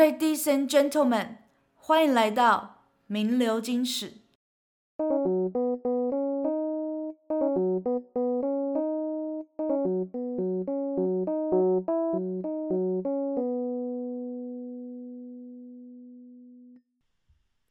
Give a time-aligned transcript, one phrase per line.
[0.00, 1.36] Ladies and gentlemen，
[1.74, 4.14] 欢迎来到名流金史。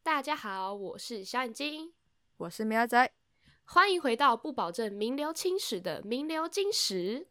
[0.04, 1.94] 大家好，我是小眼睛，
[2.38, 3.12] 我是喵仔，
[3.64, 7.26] 欢迎回到不保证名流青史的名流金史。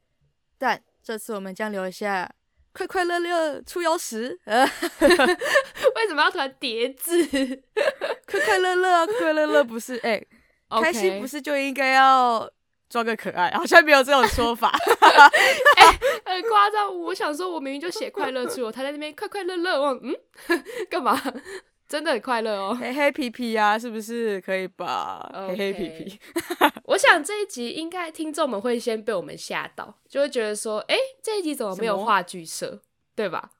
[0.58, 2.34] 但这次我们将留下
[2.78, 4.38] 快快乐乐出游时。
[4.44, 4.64] 呃，
[5.02, 7.26] 为什么要突然叠字？
[8.30, 10.28] 快快乐乐，快乐乐不是哎，欸
[10.70, 10.82] Okay.
[10.82, 12.48] 开心不是就应该要
[12.88, 13.50] 装个可爱？
[13.52, 14.70] 好像没有这种说法。
[15.76, 16.94] 哎、欸，很夸张。
[16.96, 20.14] 我想说，我明明就写快乐出游，他在那边快快乐乐，我嗯，
[20.88, 21.20] 干嘛？
[21.88, 25.56] 真的很快乐哦， 嘿嘿皮皮呀，是不是可以吧？Okay.
[25.56, 26.20] 嘿嘿皮皮，
[26.84, 32.80] 我想这一集应该听众们会先被我们吓到，就会觉得说，哎、欸，这一集怎么没有话剧社，
[33.16, 33.50] 对吧？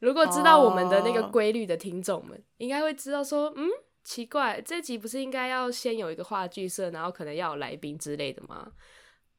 [0.00, 2.42] 如果知道我们的那个规律的听众们，oh.
[2.58, 3.68] 应该会知道说，嗯，
[4.02, 8.72] 奇怪，这集不是应该要先有一个话剧社，然后可能要有来宾之类的吗？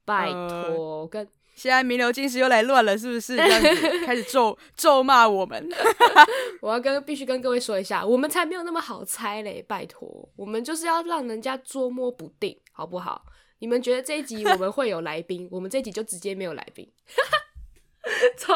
[0.05, 1.27] 拜托，跟。
[1.59, 1.61] Uh.
[1.61, 3.35] 现在名流金石又来乱了，是不是？
[3.37, 5.69] 这样子开始咒咒骂我们。
[6.61, 13.25] 我要跟必须跟各位说一下，我们才没有那么好猜嘞，拜托，我们就是要让人家捉摸不定，好不好？
[13.59, 16.89] 你们觉得这一集我们会有来宾， 我们这一集就直接没有来宾。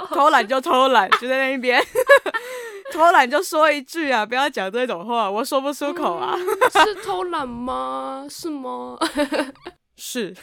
[0.10, 1.84] 偷懒就偷懒，就在那一边
[2.94, 6.36] 偷懒就说一句啊，不要讲这种话，我说不出口啊。
[6.38, 8.26] 嗯、是偷懒吗？
[8.30, 8.98] 是吗？
[9.96, 10.36] 是，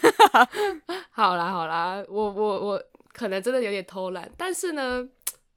[1.11, 5.07] 好啦好啦，我我我可能真的有点偷懒，但是呢，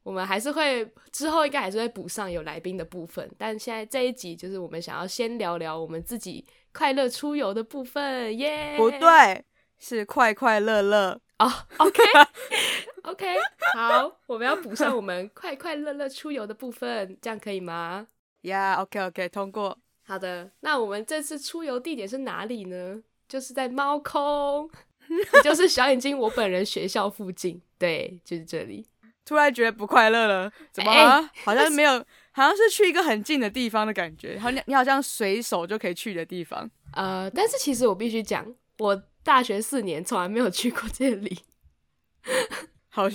[0.01, 3.29] 我们还是会之后应该还是会补上有来宾的部分。
[3.37, 8.77] 但现在这一集就是我们想要先聊聊我们自己快乐出游的部分，耶、yeah!！
[8.77, 9.45] 不对，
[9.77, 11.45] 是快快乐乐哦。
[11.77, 12.01] Oh, OK
[13.03, 13.35] OK，
[13.75, 18.07] 好，我们要补上我们快快乐乐出游的部分，这样可以吗？
[18.41, 19.77] 呀、yeah,，OK OK，通过。
[20.05, 23.03] 好的，那我们这次出游地点是哪里呢？
[23.33, 24.69] 就是在猫空，
[25.09, 28.85] 也就是小眼睛我本人学校附近，对，就是这里。
[29.25, 31.93] 突然觉得不快乐了，怎么、欸、好像没有，
[32.29, 36.69] 好像是去一个很近的地方的感觉，好，你你好像随手就可以去的地方。
[36.93, 38.45] 呃，但是其实我必须讲，
[38.77, 41.39] 我大学四年从来没有去过这里，
[42.89, 43.09] 好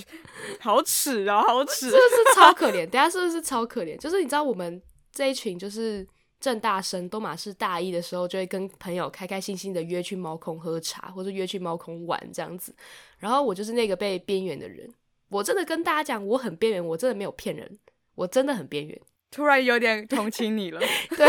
[0.59, 2.85] 好耻啊，好耻，是不是超 可怜？
[2.89, 3.97] 等下是不是超可怜？
[3.97, 4.81] 就是你知道我们
[5.13, 6.05] 这一群就是。
[6.39, 12.73] 正大生都马是大一的时候，就会跟朋友开开心心的约去猫空喝茶，或者约去猫空玩这样子。
[13.17, 14.89] 然后我就是那个被边缘的人，
[15.29, 17.77] 我真的跟大家讲，我很边缘，我真的没有骗人，
[18.15, 18.99] 我真的很边缘。
[19.31, 20.79] 突然有点同情你了，
[21.15, 21.27] 对，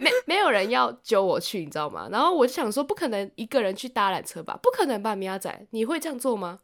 [0.00, 2.08] 没没没有人要揪我去，你知道吗？
[2.10, 4.58] 然后我就想说，不可能一个人去搭缆车吧？
[4.62, 6.58] 不可能吧，米亚仔，你会这样做吗？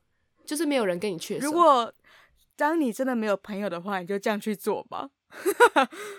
[0.45, 1.37] 就是没有人跟你去。
[1.37, 1.93] 如果
[2.57, 5.11] 当你真的没有朋友的话，你就这样去做吧。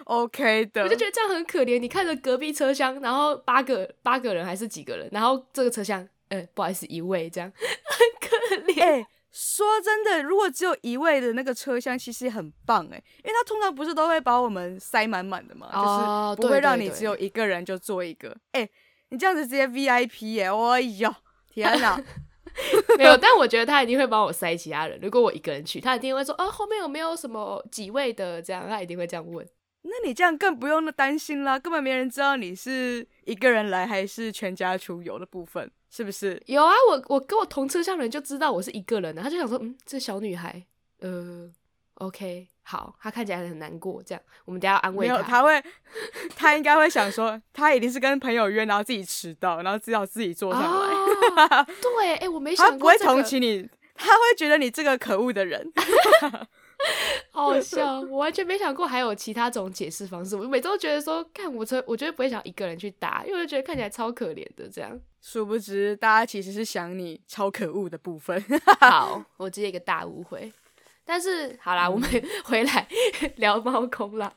[0.06, 1.80] OK 的，我就觉得这样很可怜。
[1.80, 8.82] 你看着隔壁车厢，然后八个八个人还是几个人，然后这个车厢，呃、欸，不好意思，一位这样， 很可怜。
[8.82, 18.30] 哎、欸，说真的，如果只有一位的那个车厢，其实很棒哎，因为他通常不是都会把我们塞满满的嘛，哦、就是不会让你只有一个人就坐一个。
[18.52, 18.72] 哎、欸，
[19.10, 21.14] 你这样子直接 VIP 耶，哎呦，
[21.52, 22.00] 天哪！
[22.98, 24.98] 没有，但我觉得他一定会帮我塞其他人。
[25.02, 29.46] 如果我一个人去，他一定会说：“啊，后面有没有什么几位的？”这样，他一定会这样问。
[29.84, 36.42] 那你这样更不用担心啦，根本没人知道你是一个人来还是全家出游的部分，是不是？
[36.48, 40.66] 有啊，我我跟我同车厢的人就知道我是一个人的，他就想说：“嗯，这小女孩，
[41.00, 41.52] 呃
[41.96, 45.14] ，OK。”好，他看起来很难过，这样我们等下要安慰他。
[45.14, 45.64] 没有，他会，
[46.36, 50.68] 他应该会想说，他一定是跟朋友约，然后自己迟到，然后只好自己坐上来。
[50.68, 51.05] 哦、
[51.82, 55.72] 对，哎、欸，我没想过、这个，他不会同情你，他会觉得你这个可恶的人。
[57.32, 60.36] 好好笑，我完全没想过还有其他种解释方式。
[60.36, 65.00] 我每周都觉得说，看我车，我绝对不会想一个人去搭，因为我觉得看起来超可怜的这样。
[65.22, 68.44] 殊不知，大家其实是想你超可恶的部分。
[68.80, 70.52] 好， 我接一个大误会。
[71.06, 72.10] 但是好啦，嗯、我们
[72.44, 72.88] 回来
[73.38, 74.32] 聊猫空啦。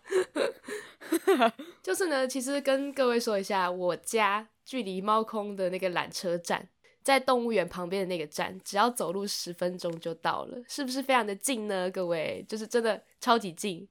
[1.83, 6.69] 就是呢，其实跟各位说一下，我家距离猫空的那个缆车站，
[7.09, 11.91] 在动物园旁边的那个站，只要走路十分钟就到了，是不是非常的近呢？
[11.91, 13.89] 各位，就是真的超级近。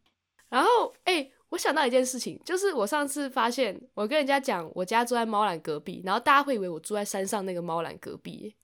[0.50, 8.56] 然后，哎、我想到一件事情，就是我上次发现，我跟人家讲我家住在猫缆隔壁，然后大家会以为我住在山上那个猫缆隔壁，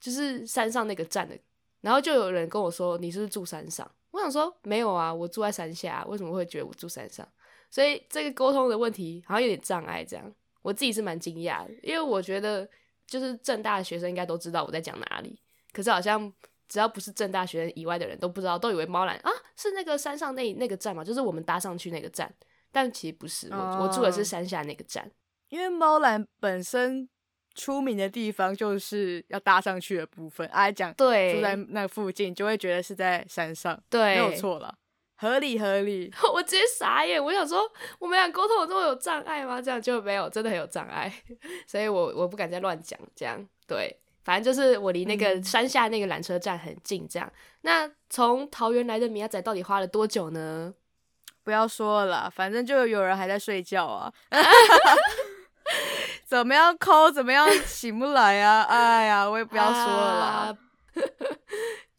[0.00, 1.38] 就是山上那个站的。
[1.82, 6.04] 然后就有人跟我说：“你是不是住山上？”我想说：“没有啊，我住在山下。
[6.08, 7.28] 为什么会觉得我住山上？”
[7.70, 10.02] 所以这个沟通的问题好像有点障碍。
[10.02, 12.68] 这样我自己是蛮惊讶的，因为我觉得
[13.06, 15.40] 就是正大的学生应该都知道我在讲哪里，
[15.72, 16.32] 可是好像
[16.68, 22.32] 只要不是正大学生以外的人都不知道，都以为猫兰啊是那个山上那那个站嘛，就是我们搭上去那个站，
[22.72, 25.10] 但其实不是，我、哦、我住的是山下那个站，
[25.48, 27.08] 因为猫兰本身。
[27.58, 34.76] 出名的地方就是要搭上去的部分，啊讲对，住在那附近就会觉得是在山上，对，没有错了，
[35.16, 36.12] 合理合理。
[36.32, 39.60] 我直接傻眼，我想说我们俩沟通有这么有障碍吗？
[39.60, 41.12] 这样就没有，真的很有障碍，
[41.66, 42.98] 所以我我不敢再乱讲。
[43.14, 47.08] 这样对，反正就是我离那个山下那个缆车站很近。
[47.08, 47.32] 这样，嗯、
[47.62, 50.74] 那从桃园来的米亚仔到底花了多久呢？
[51.42, 54.12] 不要说了，反正就有人还在睡觉啊。
[56.26, 58.62] 怎么样抠，怎么样醒不来啊？
[58.62, 60.58] 哎呀，我也不要说了啦。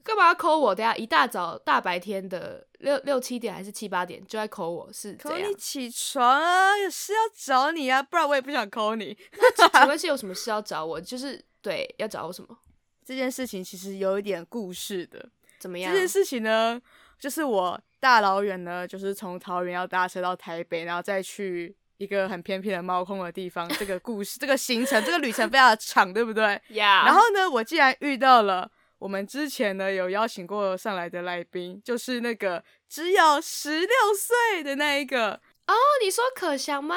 [0.04, 0.75] 干、啊、嘛要抠我？
[0.75, 5.50] 等下一大早大白天的六六七点还是七八点就在抠我，是怎样？
[5.50, 9.18] 你起床啊，有事要找你啊，不然我也不想抠你。
[9.38, 11.00] 那请问 是有什么事要找我？
[11.00, 12.58] 就是对，要找我什么？
[13.06, 15.30] 这件事情其实有一点故事的。
[15.60, 15.92] 怎么样？
[15.92, 16.80] 这件事情呢，
[17.20, 21.76] 就是我大老远呢，就是从桃园要搭车到台北，然后再去。
[21.98, 26.62] 一个很偏僻的猫空的地方，这个故事，这个行程，这个旅程非常的长，对不对.
[26.78, 35.34] 然后呢，我竟然遇到了我们之前呢有邀请过上来的来宾，就是那个只有十六岁的那一个。
[35.34, 36.96] 哦，oh, 你说可翔吗？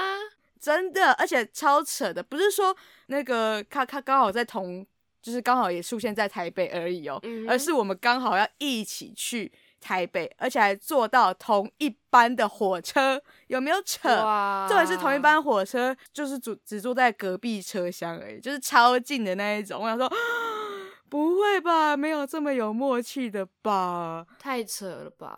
[0.61, 2.77] 真的，而且超扯的，不是说
[3.07, 4.87] 那个他他刚好在同，
[5.23, 7.51] 就是刚好也出现在台北而已哦，mm hmm.
[7.51, 9.53] 而是我们刚好要一起去。
[9.83, 14.11] 台北，而且还坐到同一班的火车，有没有扯？
[14.11, 14.67] 哇！
[14.69, 19.83] 这还是同一班火车，就是只只坐在隔壁车厢而已，就是超近的那一种。
[19.83, 20.07] 我想说，
[21.11, 21.97] 不会吧？
[21.97, 24.25] 没有这么有默契的吧？
[24.39, 25.37] 太扯了吧！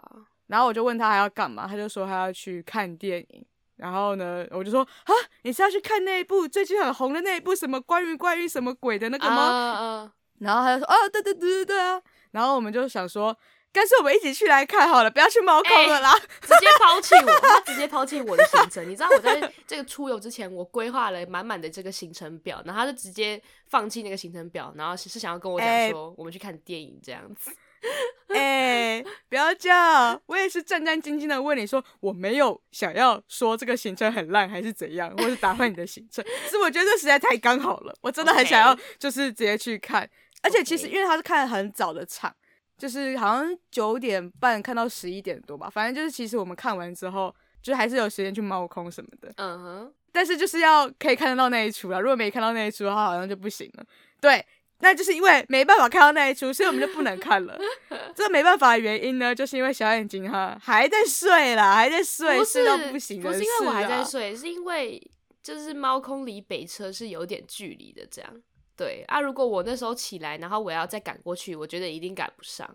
[0.49, 3.45] 然后我就问他还要干嘛，他就说他要去看电影。
[3.77, 9.37] 然后呢，我就说啊，你是要去看那一部最近很红的那一部什么关于关于什么鬼的那个吗？
[9.37, 12.01] 啊啊、然后他就说哦，对对对对对啊。
[12.33, 13.37] 然后我们就想说。
[13.73, 16.13] 干脆我们一起去来看好了，不要去猫空了啦！
[16.13, 18.87] 欸、 直接抛弃我，他直接抛弃我的行程。
[18.87, 27.51] 你知道我在这个出游之前，我规划了满满的这个行程表，然后他就直接放弃那个行程表，然后是想要跟我讲说，欸、我们去看电影这样子。
[28.29, 30.21] 哎、欸，不要这样！
[30.27, 40.09] 我也是战战兢兢的问你说，我没有想要说这个行程很烂还是怎样，或是打坏你的行程，是我觉得这实在太刚好了，我真的很想要就是直接去看.
[40.43, 42.35] 而且其实因为他是看很早的场。
[42.83, 47.33] 就是好像九点半看到十一点多吧，反正就是其实我们看完之后，
[47.63, 49.33] 就还是有时间去猫空什么的。
[49.37, 49.93] 嗯哼、uh-huh.
[50.11, 53.85] 但是就是要可以看得到那一出啊，如果没看到那一出的话，好像就不行了。
[54.21, 54.45] 对，
[54.81, 57.57] 那就是因为没办法看到那一出，所以我们就不能看了。
[58.17, 63.31] 这没办法的原因呢，就是因为小眼睛哈还在睡啦，还在睡，不是到不行的。
[63.31, 65.01] 不是因为我还在睡，是因为
[65.41, 68.43] 就是猫空离北车是有点距离的，这样。
[68.77, 72.69] 对啊，如果我那时候起来，然后我要再赶过去，我觉得一定赶不上，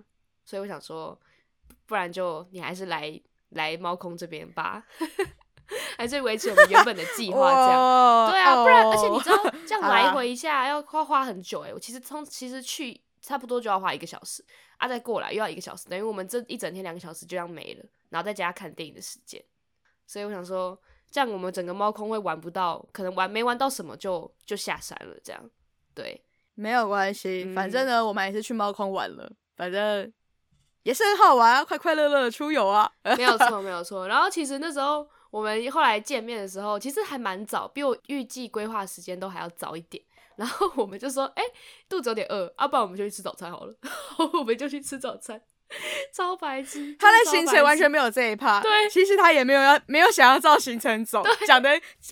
[0.46, 1.20] 所以我想说，
[1.86, 4.86] 不然就你还是来来猫空这边吧，
[5.98, 7.82] 还是维持我们原本的计划这样。
[7.82, 14.46] 哦、对啊，不然、哦、而且你知道这样来回一下、啊、要花花很久哎，我其实从其实去差不多就要花一个小时
[14.78, 19.44] 啊，再过来又要一个小时，等于我们这一整天两个小时就这样没了，然后再加看电影的时间，
[20.06, 20.80] 所以我想说，
[21.10, 25.50] 这样我们整个猫空会玩不到，可能玩没玩到什么就就下山了这样。
[25.98, 26.24] 对，
[26.54, 30.14] 没有关系，反正呢，嗯、我们还是去猫空玩了，反正
[30.84, 34.08] 也是很好玩啊，快快乐乐的出游啊，没有 错，没有错。
[34.08, 40.04] 然后其实那时候我们后来见面的时候，其实还蛮早，比我预计规划时间都还要早一点。
[40.36, 41.42] 然后我们就说，哎，
[41.90, 43.74] 肚子有点饿，要、啊、不然我们就去吃早餐好了。
[44.34, 45.42] 我们就去吃早餐。
[46.14, 48.62] 超白痴，他的行程完全没有这一趴。
[48.62, 51.70] 对，其实他也没有要，没有想要照行程走，讲的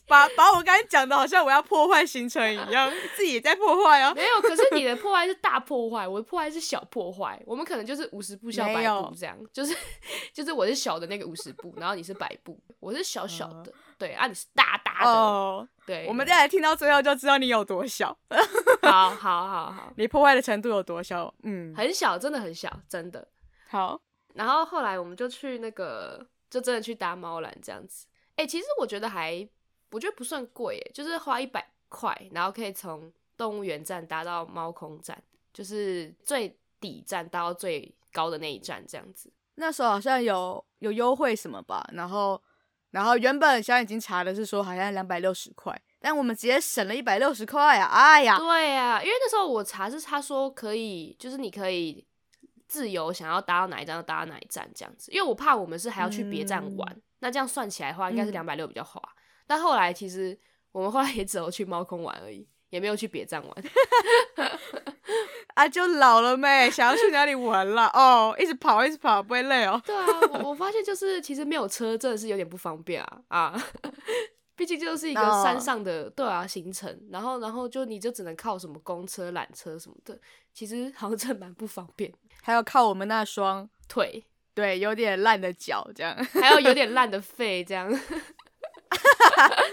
[0.08, 4.14] 把把我刚才讲的好像我要破坏行程一样，自己也在破坏啊。
[4.14, 7.42] 没有，可是你的破坏是大破坏，我的破坏是小破坏。
[7.46, 9.76] 我们可能就是五十步笑百步这样，就是
[10.34, 16.06] 就是我是小的那个五十步，然后你是百步，我是小小的，对啊，你是大大的，对。
[16.08, 18.18] 我们再来听到最后就知道你有多小。
[18.82, 21.34] 好好好好，你破坏的程度有多小？
[21.44, 23.28] 嗯，很小，真的很小，真的。
[23.76, 24.00] 好，
[24.36, 28.08] 然后后来我们就去那个，就真的去搭猫缆这样子。
[28.38, 29.46] 哎，其实我觉得还，
[29.92, 35.22] 我觉得不算贵，哎，就是花一百块，然后可以从动物园站搭到猫空站，
[35.54, 39.30] 就是最底站搭到最高的那一站这样子。
[39.56, 42.42] 那时候好像有有优惠什么吧，然后
[42.92, 47.88] 然后原本小眼睛查的是说好像两百六十块，但我们直接省了一百六十块啊！
[47.88, 52.08] 哎呀，对呀，因为那时候我查是他说可以，就是你可以。
[52.68, 59.02] 自由想要搭到哪一站就搭到哪一站这样子，因为我怕我们是还要去别站玩，嗯、那这样算起来的话应该是两百六比较划。
[59.04, 59.18] 嗯、
[59.48, 60.38] 但后来其实
[60.72, 63.56] 我们后来也只有去猫空玩而已，也没有去别站玩。
[65.56, 67.86] 啊，就老了没，想要去哪里玩了？
[67.94, 69.82] 哦，一直跑，一直跑，不会累哦。
[69.86, 73.64] 对啊，我我发现就是其实没有车真的是有点不方便啊啊，
[74.56, 76.14] 毕竟就是一个山上的、oh.
[76.16, 80.20] 对啊行程，然后然后就你就只能靠什么公车、缆车什么的，
[80.54, 82.12] 其实好像真的蛮不方便。
[82.42, 87.90] 还要靠我们那双腿，对，有点烂的脚这样， 还有有点烂的肺这样。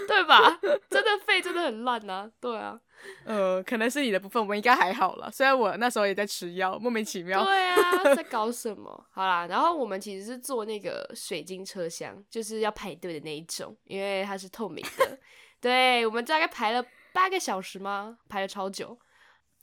[0.07, 0.59] 对吧？
[0.89, 2.29] 真的肺真的很烂啊！
[2.41, 2.77] 对啊，
[3.25, 5.31] 呃，可能是你的部分，我应该还好了。
[5.31, 7.43] 虽然我那时候也在吃药，莫名其妙。
[7.43, 7.79] 对啊，
[8.15, 9.05] 在搞什么？
[9.11, 15.17] 好啦，然后我们其实是坐那个水晶车厢，就是要排队的那一种，因为它是透明的。
[15.61, 18.17] 对，我们大概排了八个小时吗？
[18.27, 18.97] 排了超久。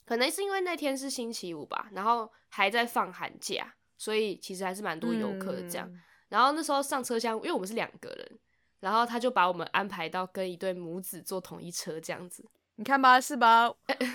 [0.04, 5.87] 可能是因为那天是星期五吧，然后还在放寒假，所以其实还是蛮多游客的这样。
[5.88, 8.38] 嗯、然后那时候上车厢，因为我们是两个人。
[8.80, 12.42] 然后他就把我们安排到跟一对母子坐同一车这样子，
[12.81, 13.71] 你看吧，是吧？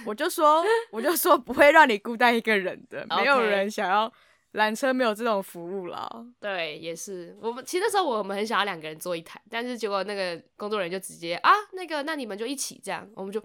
[0.08, 4.12] 我就说，我就说不会让你孤单一个人的，没有人想要
[4.54, 6.10] 缆车没有这种服务啦。
[6.40, 7.38] 对，也是。
[7.40, 13.40] 我们其实那时候我们很想要两个人坐一台，但是结果那个工作人员就直接啊，那个那你们就一起这样，我们就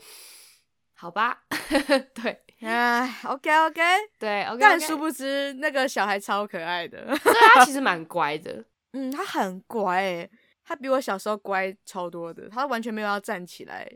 [0.95, 1.43] 好吧。
[2.15, 3.83] 对，哎，OK OK，
[4.19, 4.59] 对，OK, okay。
[4.59, 10.31] 但殊不知那个小孩超可爱的，对，他其实蛮乖的，嗯，他很乖诶。
[10.65, 13.91] 他比我小时候乖超多的，他完全没有要站起来，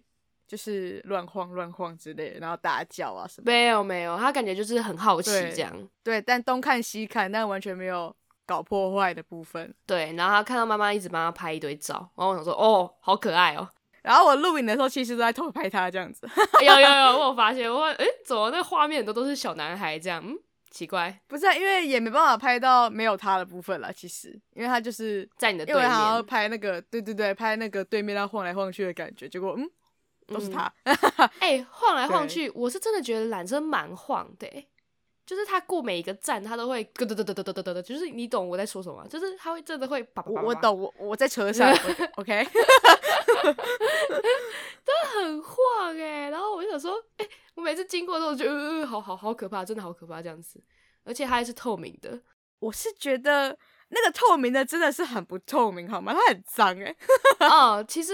[0.47, 3.45] 就是乱晃乱晃之类的，然后大叫啊什么。
[3.47, 5.73] 没有没有，他感觉就是很好奇这样。
[6.03, 8.15] 对，对，但东看西看，但完全没有
[8.47, 9.75] 搞破坏的部分。
[9.87, 13.69] 对，然后他看到妈妈一直帮他拍一堆照，然后我想说，哦，好可爱哦。
[14.03, 16.29] 然后我录影的时候，其实都在偷拍他这样子。
[16.63, 20.23] 有 有有， 我有发现，我诶，怎么那画面很多都是小男孩这样？
[20.25, 20.37] 嗯。
[20.71, 23.93] 奇怪，不是、啊，因为也没办法拍到没有他的部分了。
[23.93, 29.29] 其实，因为他就是在你的对面，因为他要拍那个，对对对，拍那个对面他晃来晃去的感觉。
[29.29, 29.71] 结果，嗯，
[30.27, 30.73] 都是他。
[31.41, 34.69] 哎、嗯欸，晃来晃去，我是真的觉得缆车蛮晃的、欸。
[35.27, 39.07] 就是他过每一个站，他都会咯噔噔噔噔噔噔噔，就是你懂我在说什么？
[39.09, 40.43] 就是他会真的会叭叭叭。
[40.43, 41.71] 我懂，我我在车上
[42.17, 42.47] ，OK，
[43.43, 46.31] 真的很晃哎、欸。
[46.31, 47.31] 然后我就想说，哎、欸。
[47.55, 50.61] 我每次经过都觉得，呃，好好好可怕，真的好可怕这样子，
[51.05, 52.21] 而且它还是透明的。
[52.59, 53.57] 我是觉得
[53.91, 56.13] 那个透明的真的是很不透明，好吗？
[56.13, 56.97] 它很脏哎。
[57.39, 58.13] 哦，其实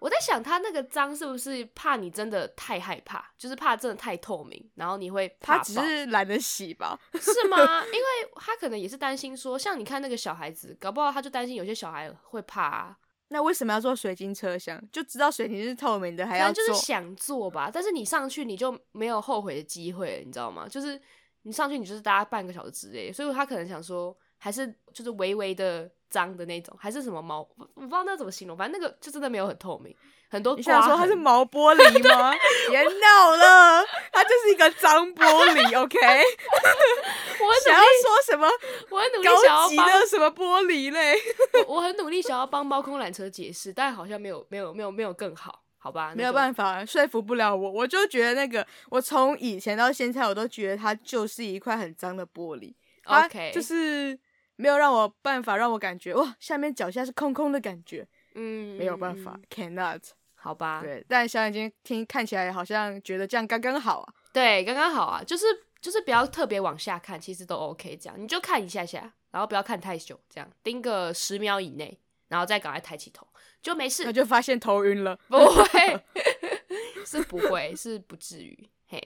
[0.00, 5.58] 我在想，他那个脏是不是怕你真的太害怕，就是怕真的太透明，然后你会怕。
[5.58, 6.98] 他只是懒得洗吧？
[7.20, 7.56] 是吗？
[7.86, 12.96] 因为他可能也是担心说，像你看那个小孩子，搞不好他就担心有些小孩会怕啊。
[13.28, 14.82] 那为什么要做水晶车厢？
[14.90, 16.66] 就知道水晶是透明的，还要坐？
[16.66, 20.66] 就是想坐吧，但是你上去你就没有后悔的机会，你知道吗？
[20.66, 21.00] 就是
[21.42, 29.94] 你上去你就是搭半个小时之类，所以他可能想说，还是就是微微的脏的那种，还是什么毛，我不知道那怎么形容，反正那个就真的没有很透明。
[30.32, 32.32] 很多，你想说它是毛玻璃 吗？
[32.68, 35.98] 别闹了，它就是一个脏玻璃， OK？
[35.98, 38.48] 我想要说什么？
[38.90, 41.16] 我很努力想要帮什么玻璃嘞？
[41.66, 46.12] 我我很努力想要帮猫空缆车解释，但好像没有没有没有没有更好，好吧？
[46.14, 52.72] 没有办法说服不了我，我就觉得那个，我从以前到现在，我都觉得它就是一块很脏的玻璃
[53.06, 53.50] ，OK？
[53.52, 54.16] 就是
[54.60, 60.00] 没有让我办法让我感觉哇，下面脚下是空空的感觉，嗯，没有办法，cannot。
[60.34, 64.14] 好吧，对，但小眼睛听看起来好像觉得这样刚刚好啊。
[64.32, 65.44] 对，刚刚好啊，就是
[65.82, 67.94] 就是不要特别往下看，其实都 OK。
[67.96, 71.98] 这样你就看一下下，然后不要看太久，这样盯个十秒以内，
[72.28, 73.26] 然后再赶快抬起头，
[73.60, 74.04] 就没事。
[74.06, 76.04] 那就发现头晕了，不会，
[77.04, 78.70] 是不会，是不至于。
[78.86, 78.98] 嘿，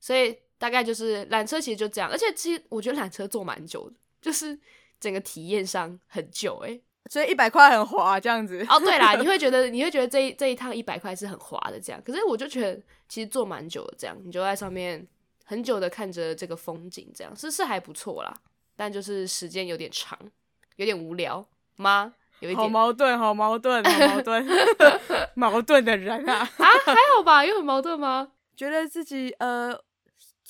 [0.00, 4.58] 所以大概就是缆车其实就这样，而且其实我觉得缆车坐蛮久的，就是
[5.04, 6.82] 整个体验上很久诶。
[7.10, 12.80] 所以一百块很划这样子哦，对啦，你会觉得 你会觉得这一这一趟一百块是很划的这样，可是我就觉得
[13.10, 15.06] 其实坐蛮久的这样，你就在上面
[15.44, 18.34] 很久的看着这个风景这样，是是还不错啦，
[18.74, 20.18] 但就是时间有点长，
[20.76, 21.46] 有点无聊
[21.76, 22.14] 吗？
[22.40, 24.46] 有一点好矛盾，好矛盾，好矛盾，
[25.36, 27.44] 矛盾的人啊啊，还好吧？
[27.44, 28.32] 有很矛盾吗？
[28.56, 29.78] 觉得自己呃。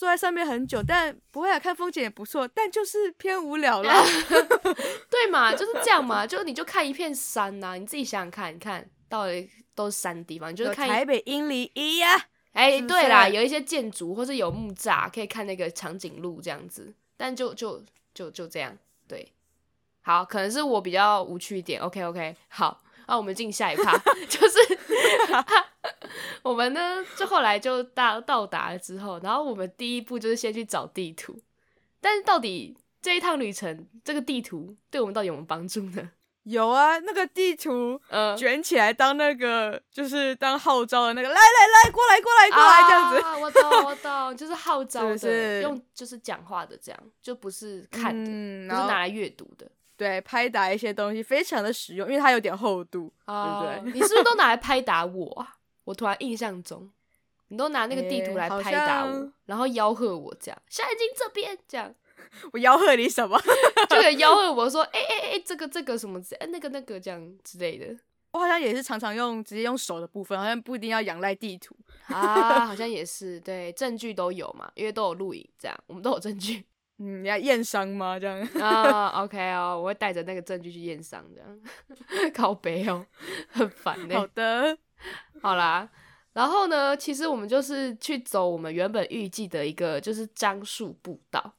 [0.05, 4.05] 坐在上面很久，但不会啊，看风景也不错，但就是偏无聊了，
[5.09, 5.51] 对嘛？
[5.57, 12.15] 就是这样嘛，就你就看一片山呐、啊，你自己想想看，你看到底都是山地方，你就是看台北英里一呀，
[12.53, 17.83] 哎、欸，对啦，有一些建筑或是有木栅，可以看那个长颈鹿这样子，但就就
[18.13, 18.77] 就就这样，
[19.09, 19.33] 对，
[20.03, 23.97] 好，可能是我比较无趣一点，OK OK，好，那我们进下一趴，
[24.29, 24.59] 就是。
[26.43, 31.41] 我们呢，就后来就到到达了之后，然后我们第一步就是先去找地图。
[32.01, 36.11] 但是到底这一趟旅程，这个地图对我们到底有没有帮助呢？
[36.45, 43.21] 有啊，那个地图，嗯，卷起来当那个，就是当号召的那个，来来来，过来过来过来，这样子。
[43.21, 49.67] 啊，我懂我懂，就是号召的，用就是讲话的这样，就不是看的，嗯、不是拿来阅读的。
[49.97, 53.93] 对，拍打一些东西非常的实用，因为它有点厚度，哦、对不对？
[53.95, 55.57] 你是不是都拿来拍打我啊？
[55.85, 56.91] 我突然印象中，
[57.49, 61.95] 你都拿那个地图来拍打我，欸、然后吆喝我这样，现在进这边这样。
[62.53, 63.39] 我吆喝你什么？
[63.89, 67.97] 就有吆喝我说，哎哎哎，这个这个什么之，哎那个那个这样之类的。
[68.33, 76.65] 我好像也是常常用直接用手的部分，好像不一定要仰赖地图啊，好像也是对，证据都有嘛，因为都有录影，这样我们都有证据。
[76.99, 78.19] 嗯，你要验伤吗？
[78.19, 81.61] 这样啊、oh,，OK 哦，我会带着那个证据去验伤，这样
[82.33, 83.05] 靠背哦，
[83.49, 84.19] 很烦呢、欸。
[84.19, 84.79] 好的，
[85.43, 85.89] 好啦，
[86.35, 91.55] 然后呢，其实我们就是去走我们原本预计的一个就是樟树步道。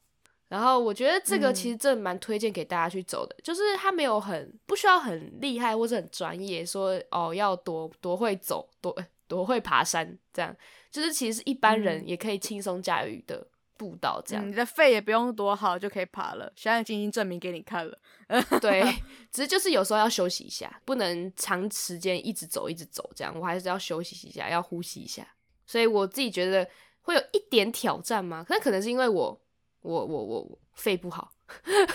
[0.48, 8.96] 然后我觉得这个其实真的蛮推荐给大家去走的，嗯、就是它没有很不需要很厉害或者很专业，说哦要多多会走，多
[9.28, 10.56] 多会爬山这样，
[10.92, 13.46] 就是其实一般人也可以轻松驾驭的
[13.78, 14.46] 步道这样。
[14.46, 17.98] 嗯、你的肺也不用多好就可以爬了，现在已经证明给你看了。
[18.60, 18.84] 对，
[19.32, 25.28] 只是就是有时候要休息一下，不能长时间一直走一直走这样，我还是要休息一下，要呼吸一下。
[25.66, 26.68] 所以我自己觉得
[27.02, 29.42] 会有一点挑战嘛，可能可能是因为我。
[29.82, 31.32] 我我我肺不好，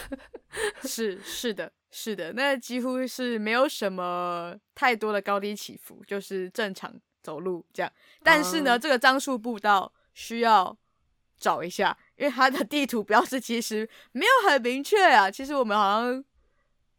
[0.86, 7.92] 是是的，是的，那几乎是没有什么太多的高低起伏，就是正常走路这样。
[8.22, 10.78] 但是呢，嗯、这个樟树步道需要
[11.40, 15.28] 找一下，因为它的地图标示其实没有很明确啊。
[15.28, 16.24] 其实我们好像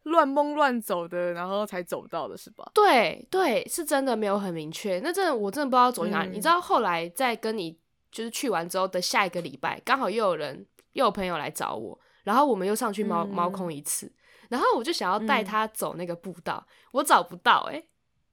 [0.04, 2.70] 乱蒙乱走的，然后才走到的是吧？
[2.74, 5.00] 对对，是真的没有很明确。
[5.02, 6.32] 那真的我真的不知道走去哪里。
[6.32, 7.80] 嗯、你知道后来在跟你
[8.12, 10.66] 就是去完之后的下一个礼拜，刚好又有人。
[10.94, 14.12] 又有朋友来找我，然后我们又上去猫猫、嗯、空一次，
[14.50, 17.88] 然后我就想要带他走那个步道，嗯、我找不到哎、欸，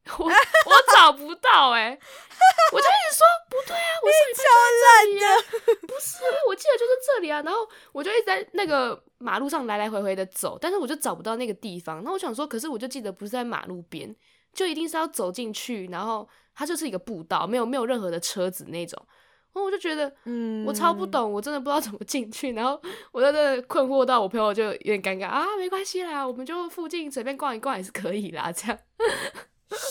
[0.18, 1.98] 我 我找不到哎、欸，
[2.72, 4.42] 我就一直说不对啊，我是超
[4.84, 7.60] 烂的，不是，我记得就是这里啊，然后
[7.92, 14.14] 我就一直在那个马路上来来回回的走，但是我就找不到那个地方，那我想说，可是我就记得不是在马路边，
[14.52, 19.00] 就一定是要走进去，然后它就是一个步道，没有没有任何的车子那种。
[19.54, 22.52] 然后我就觉得，嗯，我超不懂，我真的不知道怎么进去。
[22.52, 28.52] 然后我在这困惑到我朋友就有点尴尬啊，没关系啦，我们就附近随便逛一逛也是可以啦。
[28.52, 28.78] 这样，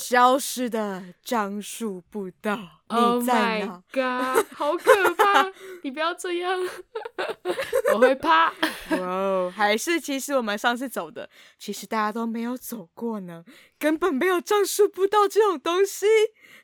[0.09, 2.55] 消失的樟树步道，
[2.89, 5.51] 你在哪？Oh my god，好可怕！
[5.83, 6.57] 你不要这样，
[7.93, 8.45] 我会怕。
[8.91, 13.43] 哇哦，还是其实我们上次走的，其实大家都没有走过呢，
[13.77, 16.05] 根本没有樟树步道这种东西。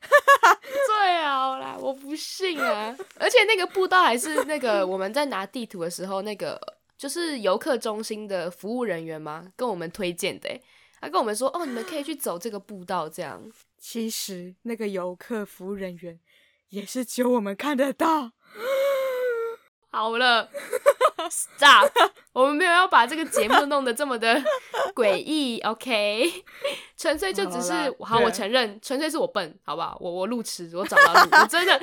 [0.86, 2.96] 最好啦，我不信啊！
[3.18, 6.58] 而且那个步道还是那个我们在拿地图的时候，那个
[6.96, 9.46] 就是游客中心的服务人员吗？
[9.54, 10.48] 跟我们推荐的，
[11.04, 13.42] 他跟我们说哦，你们可以去走这个步道，这样。
[13.78, 16.18] 其实那个游客服务人员
[16.70, 18.32] 也是只有我们看得到。
[19.92, 20.48] 好了
[21.30, 21.92] ，Stop！
[22.32, 24.42] 我们没有要把这个节目弄得这么的
[24.96, 26.42] 诡异，OK？
[26.96, 29.96] 纯粹就只是好，好，我承认，纯粹是我笨，好不好？
[30.00, 31.80] 我我路痴，我找到路，我真的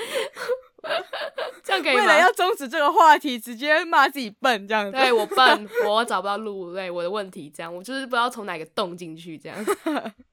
[1.63, 2.01] 这样可以吗？
[2.01, 4.91] 为了要终止这个话题，直接骂自己笨，这样子。
[4.91, 9.57] 对，我笨， 我找不到路，对，我的问题，这样，我就是不知道从哪个洞进去，这样。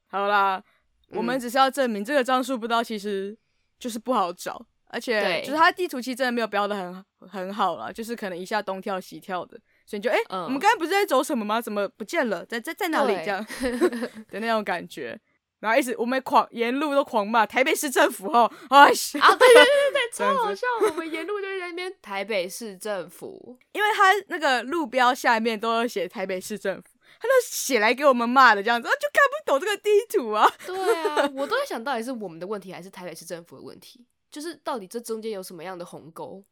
[0.07, 0.61] 好啦，
[1.09, 3.37] 我们只是要证明这个樟树步道其实
[3.79, 4.65] 就是不好找。
[4.91, 11.61] 而且就是它地图其实真的没有标的很很好了，就是可能一下东跳西跳的，所以你就哎，欸嗯、我们刚才不是在走什么吗？
[11.61, 12.43] 怎么不见了？
[12.47, 13.13] 在在在哪里？
[13.17, 13.45] 这样
[14.31, 15.15] 的那种感觉，
[15.59, 30.49] 然后一直我们狂沿路都狂骂台北市政府哦， 哎，啊对对对对， 超好笑，我们沿路就在那边台北市政府，因为他那个路标下面都有写台北市政府，他就写来给我们骂的这样子，就看不懂这个地图啊。
[30.65, 34.05] 对啊，我都在想到底是我们的问题还是台北市政府的问题。
[34.31, 36.43] 就是到底这中间有什么样的鸿沟？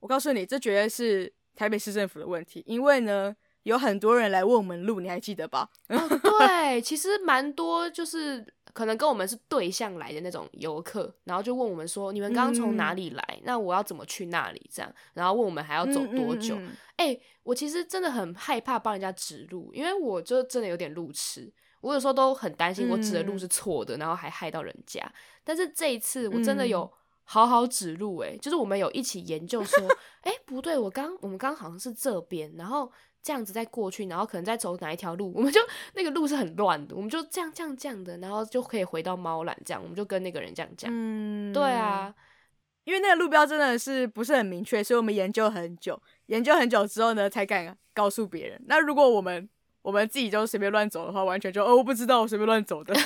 [0.00, 2.62] 我告诉你，这绝对是台北市政府的问题。
[2.66, 5.68] 因为呢，有很多人来问我们路，你还记得吧？
[5.90, 8.42] 哦，对，其实蛮多，就是
[8.76, 13.24] 可能跟我们是对象来的那种游客，然后就问我们说：“你们刚从哪里来？
[13.38, 16.54] 嗯、那我要怎么去那里？”这样，然后问我们还要走多久？
[16.56, 25.10] 哎、嗯嗯嗯欸，我其实真的很害怕帮人家指路，因为我就真的有点路痴，我有时候都很担心我指的路是错的，嗯、然后还害到人家。
[25.42, 26.92] 但是这一次，我真的有。
[27.28, 29.84] 好好指路诶，就是我们有一起研究说，
[30.20, 32.88] 哎、欸，不对，我刚我们刚好像是这边，然后
[33.26, 35.60] 这样子再过去，然后可能再走哪一条路，我们就
[35.94, 40.88] 那个路是很乱的，我们就这样这样这样的，然后就可以回到猫缆这样，我们就跟那个人这样讲。
[40.94, 42.14] 嗯，对啊，
[42.84, 48.62] 因为那个路标真的是不是很明确，所以我们研究很久，研究很久之后呢，才敢告诉别人。
[48.68, 49.48] 那如果我们
[49.82, 52.94] 我们自己就随便乱走的话，完全就哦，我不知道，我随便乱走的。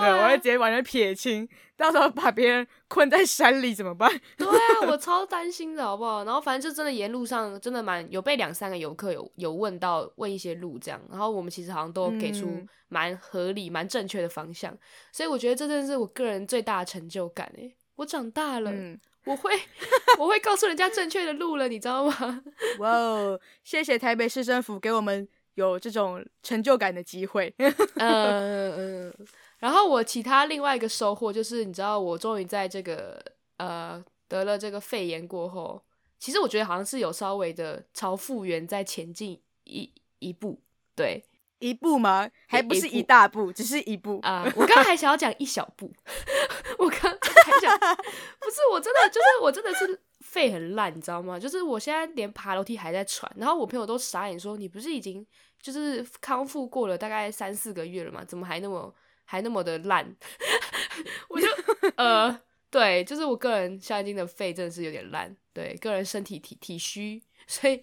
[0.00, 4.10] 对、啊，我会直接完全撇清，到时候把别人困在山里怎么办？
[4.36, 6.24] 对啊，我 超担心的好不好？
[6.24, 12.48] 然后反正就真的沿路上真的蛮有被两三个游客有有问到问一些路这样，然后我们其实好像都给出
[12.88, 14.76] 蛮合理、蛮、嗯、正确的方向，
[15.12, 18.70] 所以我觉得这真的是我个人最大的成就感诶，我长大了。
[18.72, 19.50] 嗯我会，
[20.18, 22.42] 我会告诉人家正确的路了，你知道吗？
[22.78, 27.54] 哇哦，谢谢台北市政府给我们有这种成就感的机会。
[27.58, 29.14] 嗯嗯嗯。
[29.60, 33.22] 然后我其他另外一个收获就是，你知道，我终于在这个
[33.58, 35.80] 呃得了这个肺炎过后，
[36.18, 40.60] 其实我觉得好像是有稍微的朝复原在前进一一步，
[40.96, 41.22] 对。
[41.62, 42.26] 一步吗？
[42.48, 44.44] 还不是一大步，步只是一步啊！
[44.46, 45.92] 呃、我刚刚还想要讲一小步，
[46.78, 47.78] 我刚还想，
[48.40, 51.38] 不是我真的就是我真的是肺很烂，你知道吗？
[51.38, 55.26] 就是我现在连爬楼梯还在喘，然后我朋友都傻眼说：“你不是已经
[55.60, 58.24] 就是康复过了大概三四个月了吗？
[58.24, 58.94] 怎么还那么
[59.30, 60.16] 还那么的烂？
[61.30, 61.46] ”我就
[61.96, 62.40] 呃，
[62.70, 67.82] 对，就是我个人现在今的肺真的是有点烂，对，个人身体体体虚，所以。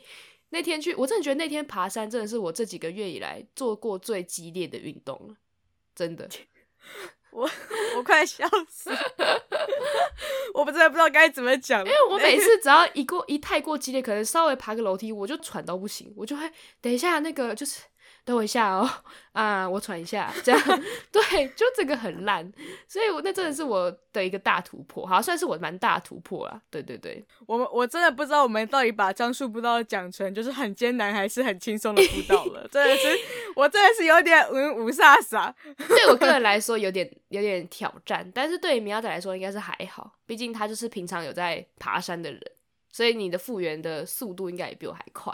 [0.50, 5.36] 那天去，我真的觉得那天爬山真的是我这几个月以来做过最激烈的运动了，
[5.94, 6.26] 真的，
[7.32, 7.50] 我
[7.98, 8.98] 我快笑死了，
[10.54, 17.82] 我不知道不知道该怎么讲，因为我每次 只要一过一太过激烈，可能稍微爬个楼梯，我就喘到不行，我就会等一下那个就是。
[18.28, 18.90] 等我一下哦，
[19.32, 20.62] 啊，我喘一下，这样
[21.13, 22.52] 对，就这个很烂，
[22.86, 26.62] 所以我那真的是我的一个大突破，好，算是我蛮大突破啦。
[26.70, 33.18] 对对对，我们我真的不知道我们到底把樟树步道讲成就是很艰难还是很轻松的步道了，真的是，
[33.56, 35.54] 我真的是有点雾雾煞煞。
[35.88, 42.42] 对我个人来说有点有点挑战，但是对于苗仔来说应该是还好，毕竟他就是平常有在爬山的人，
[42.92, 45.34] 所以你的复原的速度应该也比我还快。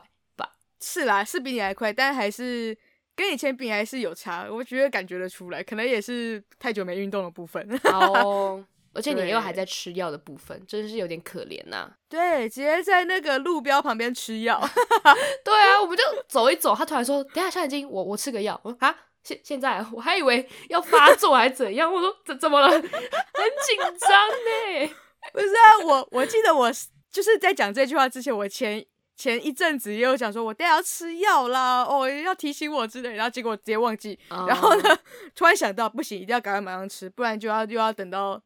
[0.86, 2.78] 是啦，是比你还快，但还是
[3.16, 4.46] 跟以前比还是有差。
[4.52, 7.66] 我觉得感觉得出来，可能也是太久没运动的部分。
[7.86, 8.62] 哦，
[8.94, 11.92] 而且你又还在吃药的部分，真是有点可怜呐、啊。
[12.10, 14.60] 对，直接在那个路标旁边吃药。
[15.46, 18.94] 对啊，我们就走一走，他突然说：“等下，小眼睛，我我吃个药。”啊，
[19.24, 21.88] 现现在我还以为要发作还是怎样？
[21.92, 22.68] 我说怎怎么了？
[22.76, 24.96] 很紧张呢。
[25.32, 26.70] 不是啊，我我记得我
[27.10, 28.86] 就是在讲这句话之前，我前。
[29.16, 34.50] 前一阵子也有讲说，我等下要吃药啦，哦，要提醒我之类，然后结果直接忘记，oh.
[34.50, 34.98] 然后呢，
[35.36, 38.42] 突然想到不行，一定要赶快马上吃，不然就要又要等到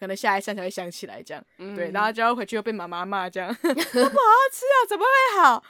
[0.00, 4.10] 可能下一站才会想起来这样，嗯、对，然后就要回去又被妈妈骂这样， 都不好好
[4.52, 5.62] 吃药怎么会好，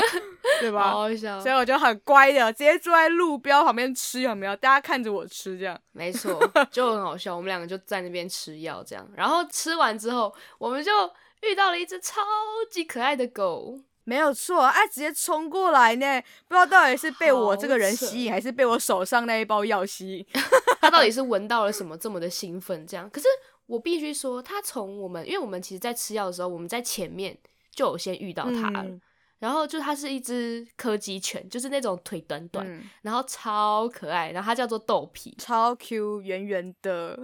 [0.60, 0.90] 对吧？
[0.90, 4.54] 好好笑，所以我就很乖的，直接坐在路标旁边吃，有没有？
[4.56, 6.38] 大家看着我吃这样，没错，
[6.70, 10.92] 就很好笑，我们两个就在那边吃药这样，然后吃完之后，我们就。
[11.42, 12.22] 遇到了一只超
[12.70, 20.26] 级可爱的狗，没有错，它直接冲过来呢，不知道到底是被我这个人吸引，还是被我手上那一包药吸引。
[20.80, 22.86] 它到底是闻到了什么这么的兴奋？
[22.86, 23.26] 这样，可是
[23.66, 27.36] 我必须说，它从我们，因为我们其实，在吃药的时候，我们在前面
[27.72, 28.82] 就有先遇到它了。
[28.84, 29.00] 嗯、
[29.40, 37.18] 然后就它是一只柯基犬，就是那种腿短短，嗯、然后超可爱，然后它叫做豆皮，超 Q，圆圆的。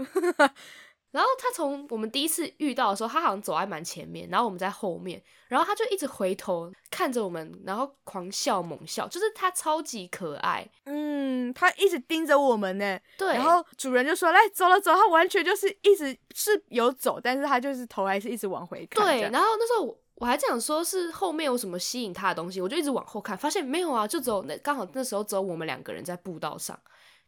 [1.13, 19.05] 然后他从我们第一次遇到的时候，他好像走在蛮前面，然后我们在后面，然后他就一直回头看着我们，然后狂笑猛笑，就是他超级可爱，嗯，他一直盯着我们呢，对，然后主人就说：“来，走了走了。”他完全就是一直是有走，但是他就是头还是一直往回看。
[19.05, 26.79] 对，然后那时候我我还这样说，是后面有什么吸引他的东西，我就一直往后看，发现没有啊，就只有那刚好那时候只有我们两个人在步道上，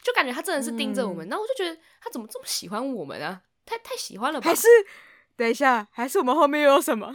[0.02, 3.42] 就感觉他真的是盯着我们，嗯、然后我就觉得他怎么这么喜欢我们啊？
[3.64, 4.48] 太太喜欢了吧？
[4.48, 4.66] 还是
[5.36, 7.06] 等一下，还是我们后面又有什么？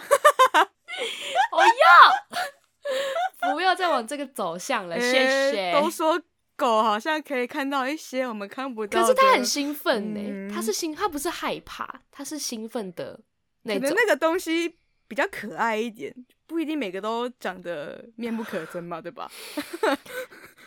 [1.52, 4.98] 我要不要再往这个走向了？
[5.00, 5.80] 谢谢、欸。
[5.80, 6.22] 都说
[6.56, 10.54] 狗好像可以看到一些我们看不到，可是它很兴奋呢。
[10.54, 13.20] 它、嗯、是兴，它不是害怕，它是兴奋的
[13.64, 13.82] 那种。
[13.82, 14.76] 可能那个东西
[15.08, 16.14] 比较可爱一点，
[16.46, 19.32] 不一定每个都长得面目可憎嘛， 对吧？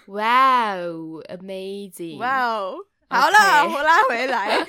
[0.07, 2.19] 哇哦，amazing！
[2.19, 2.77] 哇哦，
[3.09, 4.67] 好了.我拉回来。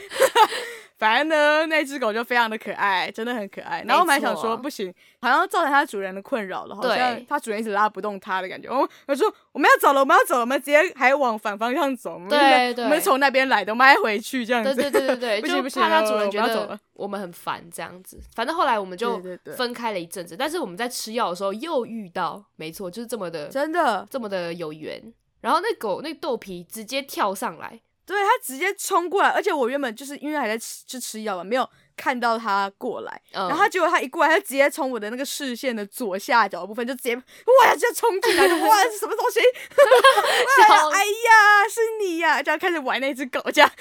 [1.03, 3.83] 反正呢，那只狗就非常的可爱，真的很可爱。
[3.85, 8.69] 然后我们还想说，不行，好像造成它主人的困扰了，好像它主人一直拉不动它的感觉。
[8.69, 12.17] 我我说我们要走了，我们要走了，我们直接还往反方向走。
[12.29, 14.73] 对对，我们从那边来的，我们还回去这样子。
[14.73, 18.17] 对对对对对， 不行不行，怕它主人觉得我们很烦这样子。
[18.33, 19.21] 反正后来我们就
[19.57, 25.13] 分开了一阵子，但是我们在吃药的时候又遇到，没错，就是这么的，真的这么的有缘。
[25.41, 27.81] 然后那狗那豆皮直接跳上来。
[28.05, 39.39] 对，他直接冲过来，而且我原本就是因为还在吃，就吃药嘛，没有看到他过来，嗯、然后他结果他一过来，他直接从我的那个视线的左下角的部分就直接哇，直接冲进来，哇，是什么东西？
[40.67, 42.43] 笑哎呀，是你呀、啊！
[42.43, 43.71] 就要开始玩那只狗，这样。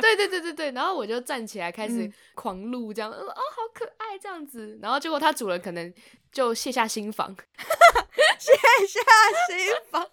[0.00, 4.78] 对对对对对，然后我就站起来开始狂录，这样，嗯、哦，好可爱，这样子。
[4.80, 5.92] 然后结果他主人可能
[6.30, 7.34] 就卸下心防，
[8.38, 8.52] 卸
[8.86, 9.00] 下
[9.48, 10.06] 心防。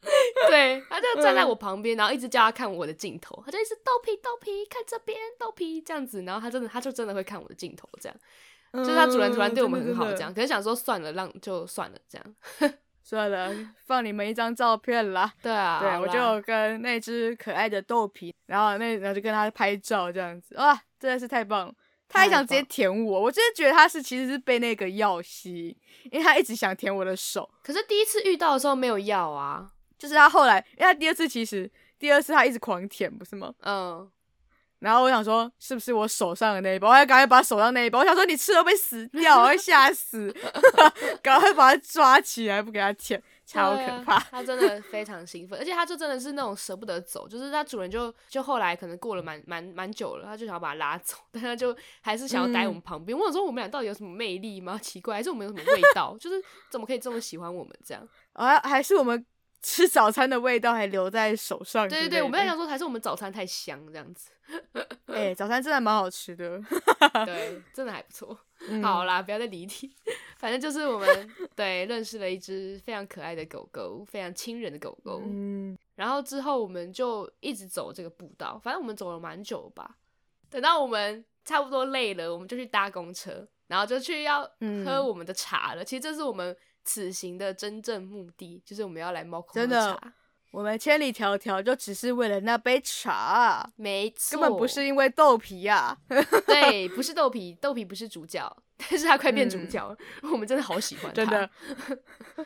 [0.48, 8.16] 对，他就站在我旁边，然后一直叫他看我的镜头，他就一直豆皮豆皮看这边豆皮这样子，然后他真的他就真的会看我的镜头，这样，
[8.72, 13.52] 嗯、就是他主人突然对我们很好，这样，可是想说算了，让就算了，这样， 算了，
[13.86, 15.32] 放你们一张照片啦。
[15.42, 21.74] 对啊，对，我就跟那只可爱的豆皮，然后那然后就跟他拍照这样子，哇，真的是太棒了，
[22.08, 25.76] 他还想直接舔我，我真的觉得他是其实是被那个药吸，
[26.12, 29.72] 因为他一直想舔我的手，可是第一次遇到的时候没有药啊。
[29.98, 33.52] 就是他后来，因为他第二次其实第二次他一直狂舔，不是吗？
[33.62, 34.08] 嗯。
[34.78, 36.90] 然后我想说，是不是我手上的那一包？
[36.90, 40.32] 我还赶快把手上那一包，我想说你吃了会死掉，我会吓死，
[41.20, 44.14] 赶快把它抓起来，不给它舔，超可怕。
[44.14, 53.18] 啊、他真的非常兴奋，而且他就真的是那种舍不得走，就是他主人就就后来可能过了蛮蛮蛮久了，他就想要把他拉走，但他就还是想要待我们旁边。
[53.18, 54.78] 嗯、我想说，我们俩到底有什么魅力吗？
[54.80, 56.16] 奇怪，还是我们有什么味道？
[56.20, 58.08] 就是怎么可以这么喜欢我们这样？
[58.34, 59.26] 啊，还是我们。
[59.60, 61.88] 吃早餐的味道还留在手上。
[61.88, 64.30] 对对对，我们在想说，还是我们早餐太香这样子。
[65.06, 66.60] 哎、欸，早餐真的蛮好吃的。
[67.26, 68.38] 对， 真的还不错。
[68.68, 69.94] 嗯、好啦，不要再离题。
[70.38, 75.20] 反正就是我们 对认识了一只非常可爱的狗狗，非常亲人的狗狗。
[75.24, 75.76] 嗯。
[75.96, 79.96] 然后之后我们就一直走这个步道，反正我们走了蛮久吧。
[80.48, 84.48] 等到我们差不多累了，我们就去搭公车，然后就去要
[84.84, 85.82] 喝我们的茶了。
[85.82, 86.56] 嗯、其实这是我们。
[86.88, 90.00] 此行的真正目的就是我们要来猫空真的，
[90.50, 96.22] 我们千里迢迢就只是为了那杯茶，没错，根本不是因为豆皮呀、啊。
[96.48, 101.50] 对，不是豆皮，豆皮不是主角，但是他快变主角了，嗯、我们真的好喜欢他，真的。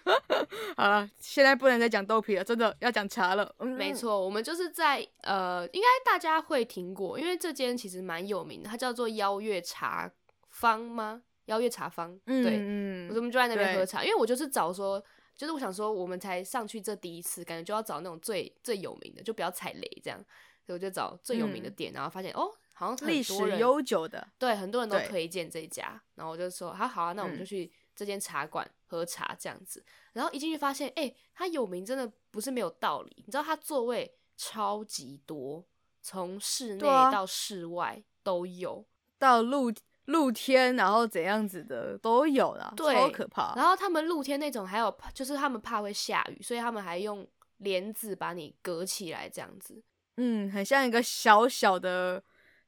[0.76, 3.54] 好了，现在不能再讲豆皮了，真的要讲茶了。
[3.60, 10.10] 嗯、没错，我们就是在呃，应该大家会听过，因为这间其实蛮有名的，它叫做邀月茶
[10.50, 11.22] 坊吗？
[11.52, 14.02] 邀月茶坊，对，嗯、我们就在那边喝茶。
[14.02, 15.02] 因为我就是找说，
[15.36, 20.18] 就是我想说，我们才上去这第一次，感觉就要找那种最最有名的，就不要踩雷这样。
[20.64, 26.00] 所以我就找最有名的店，嗯、然后发现哦，好像历史悠久的，对，很多人都推荐这一家。
[26.14, 29.80] 然后我就说，好好啊，那我们就去这间茶馆喝茶这样子。
[29.80, 29.84] 嗯、
[30.14, 33.12] 然后一进去发现，哎、欸，它有名真的不是没有道理。
[33.18, 35.66] 你知道它座位超级多，
[36.00, 38.86] 从室内到室外都有，
[39.18, 39.72] 到露。
[40.06, 43.54] 露天，然后怎样子的都有啦，对超可怕。
[43.54, 47.24] 然后他们露天那种还有，就是他们怕会下雨，所以他们还用
[47.58, 49.80] 帘子把你隔起来，这样子。
[50.16, 52.20] 嗯，很像一个小小的、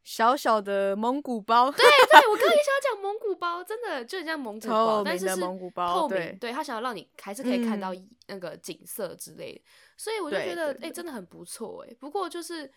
[0.04, 1.70] 小小的蒙古包。
[1.72, 6.16] 对 对，我刚刚也想要讲蒙古包，真的就很像蒙古包，但是是蒙古包，透明。
[6.16, 7.92] 对，对他想要让你还是可以看到
[8.28, 9.64] 那个景色之类的，嗯、
[9.96, 11.96] 所以我就觉得哎、欸，真的很不错哎。
[11.98, 12.70] 不过就是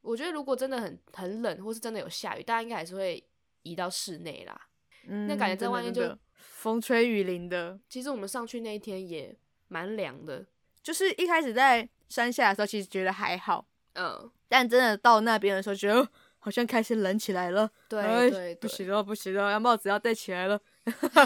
[0.00, 3.22] 我觉得如果真的很很冷，或是真的有下雨，大家应该还是会。
[3.64, 4.58] 移到室内啦，
[5.08, 7.78] 嗯、那感觉在外面就风吹雨淋的。
[7.88, 10.46] 其实我们上去那一天也蛮凉的，
[10.82, 17.68] 就是一开始在山下的时候，其实觉得还好，嗯，但真的到那边的时候，觉得好像开始冷起来了。
[17.88, 20.60] 对对对，哎、不行了，不行了，要帽子要戴起来了，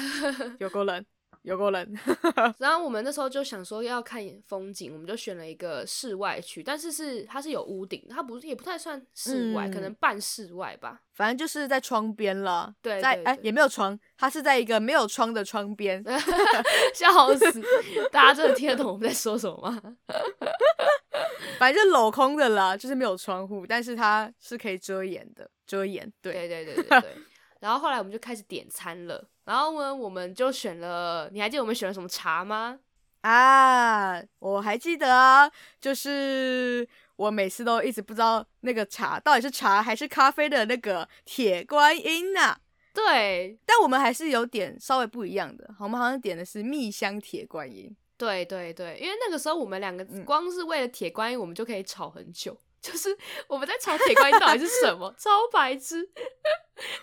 [0.58, 1.04] 有够冷。
[1.42, 1.98] 有够冷，
[2.58, 12.74] 然后我们那时候就想说要看风景，我们就选了一个室外区，但是是它是有屋顶，它不也不太算室外，嗯、可能半室外吧，反正就是在窗边了。
[12.82, 16.04] 对，在哎、欸、也没有窗，它是在一个没有窗的窗边，
[16.94, 17.62] 笑死！
[18.10, 19.96] 大家真的听得懂我们在说什么吗？
[21.58, 26.12] 反正就镂空的啦，就是没有窗户，但是它是可以遮掩的，遮掩。
[26.20, 27.16] 对对对对对对。
[27.60, 32.78] 然后后来我们就开始点餐了，然后呢，我们就选了，你还记得我们选了什么茶吗？
[33.22, 42.60] 啊，我还记得啊，就是我每次都一直不知道那个茶到底是茶还是咖啡的那个铁观音呐、啊。
[42.92, 47.96] 对，但我们还是有点稍微不一样的，我们好像点的是蜜香铁观音。
[48.18, 52.54] 对对对，因为那个时候我们两个光是为了铁观音，我们就可以吵很久。
[52.80, 53.16] 就是
[53.48, 56.08] 我们在查铁观音到底是什么， 超白痴！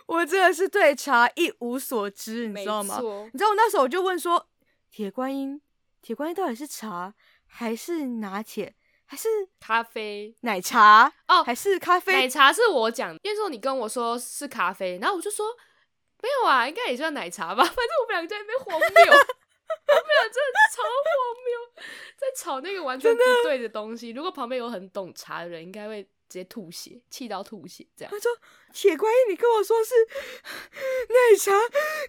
[0.05, 2.99] 我真的是对茶一无所知，你知道吗？
[3.33, 4.47] 你知道我那时候我就问说，
[4.89, 5.61] 铁观音，
[6.01, 7.13] 铁观音到底是茶
[7.45, 9.27] 还是拿铁还是
[9.59, 11.43] 咖啡奶茶哦？
[11.43, 15.45] 还是咖啡奶茶是我讲，因为说你跟我说是咖啡，然后我就说
[16.23, 19.13] 没有啊，应该也算奶茶吧，反正我们两个在那边荒谬。
[19.93, 21.13] 们俩真的超荒
[21.45, 21.83] 谬，
[22.17, 24.11] 在吵那个完全不对的东西。
[24.11, 28.11] 如果旁边有很懂茶的人，应该会直接吐血，气到吐血这样。
[28.11, 28.31] 他说
[28.73, 29.93] ：“铁观音，你跟我说是
[31.09, 31.51] 奶茶、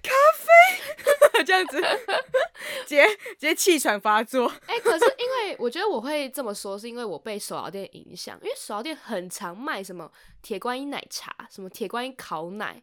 [0.03, 1.81] 咖啡， 这样子，
[2.87, 10.11] 直接直接气喘发作。”哎、欸，可是因为我觉得我会这么说，是因为我被手摇店影响，因为手摇店很常卖什么
[10.43, 12.83] 铁观音奶茶，什么铁观音烤奶，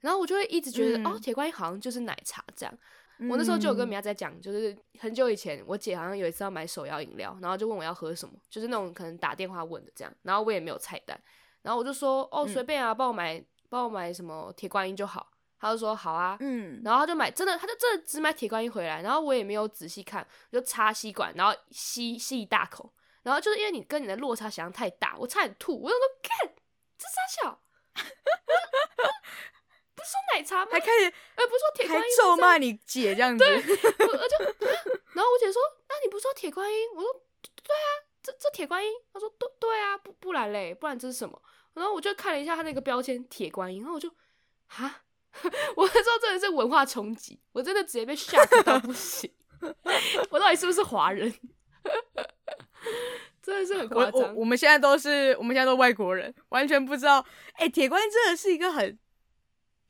[0.00, 2.78] 然后我就会一直觉得、嗯、哦，铁观音好像就是奶茶这样。
[3.30, 11.18] 我那时候就有跟米娅在讲，就是很久以前，我姐好像有一次要买手摇饮料，然后就问我要喝什么，就是那种可能打电话问的这样，然后我也没有菜单，
[11.62, 26.54] 然后我就说哦随便啊，帮我买帮我买什么铁观音就好，她就说好啊，嗯，然后她就买真的，她就真的只买铁观音回来，然后我也没有仔细看，我就插吸管，然后吸吸一大口，然后就是因为你跟你的落差想象太大，我差点吐，我就说看
[26.98, 27.60] 这三小。
[29.96, 30.70] 不是说奶茶吗？
[30.70, 33.42] 还开始，哎、欸，不是说铁观音，还咒骂你姐这样子。
[33.42, 34.44] 对，我我就，
[35.14, 37.10] 然后我姐说：“那你不是说铁观音？”我说
[37.64, 37.88] ：“对啊，
[38.22, 41.40] 这这铁观音。”她说：“对对啊，不不然嘞，不然这是什么？”
[41.72, 44.10] 然后我就看了一下他那个标签“铁观音”，然后我就，
[44.66, 45.02] 哈，
[45.76, 49.32] 我那时候真的是文化冲击，我真的直接被吓到不行。
[50.30, 51.32] 我到底是不是华人？
[53.42, 54.34] 真的是很夸张。
[54.36, 57.24] 我们现在都是，我们现在都外国人，完全不知道。
[57.54, 58.98] 哎、欸，铁观音真的是一个很。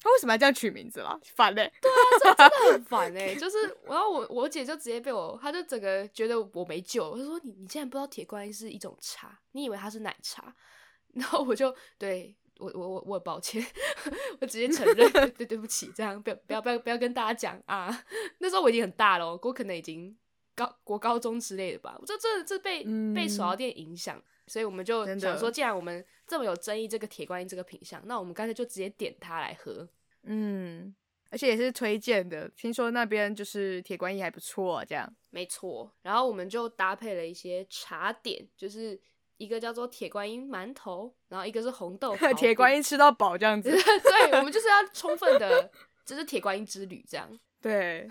[0.07, 1.19] 他为什么要这样取名字啦？
[1.35, 1.73] 烦嘞、欸！
[1.83, 3.35] 对啊，这真的很烦嘞、欸。
[3.35, 7.17] 就是，然后我我姐就直接被我，她就整个觉得我没救。
[7.17, 10.55] 她说：“你你竟然不知道铁观音是一种茶，你以为它是奶茶？”
[11.15, 13.67] 然后我就对我我我我很抱歉，
[14.41, 18.05] 我直接承认， 对对对不起，这样不要不要不要不要跟大家讲啊。
[18.39, 20.17] 那时候我已经很大了，我可能已经
[20.55, 21.97] 高国高中之类的吧。
[21.99, 24.23] 我这这这被、嗯、被手摇店影响。
[24.49, 29.89] 所以我们就想说，既然我们这么有争议，这个铁观音这个品相，那我们干脆就直接点它来喝。
[30.27, 30.95] 嗯，
[31.31, 35.11] 而且也是推荐的，听说那边就是铁观音还不错，这样。
[35.31, 38.99] 没错，然后我们就搭配了一些茶点，就是
[39.37, 43.71] 一个叫做铁观音馒头，然后一个是红豆 铁观音吃到饱这样子。
[43.73, 45.71] 对，我们就是要充分的，
[46.05, 47.29] 就是铁观音之旅这样。
[47.61, 48.09] 对，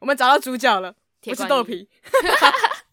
[0.00, 1.88] 我们找到主角了，铁观音，不是豆皮。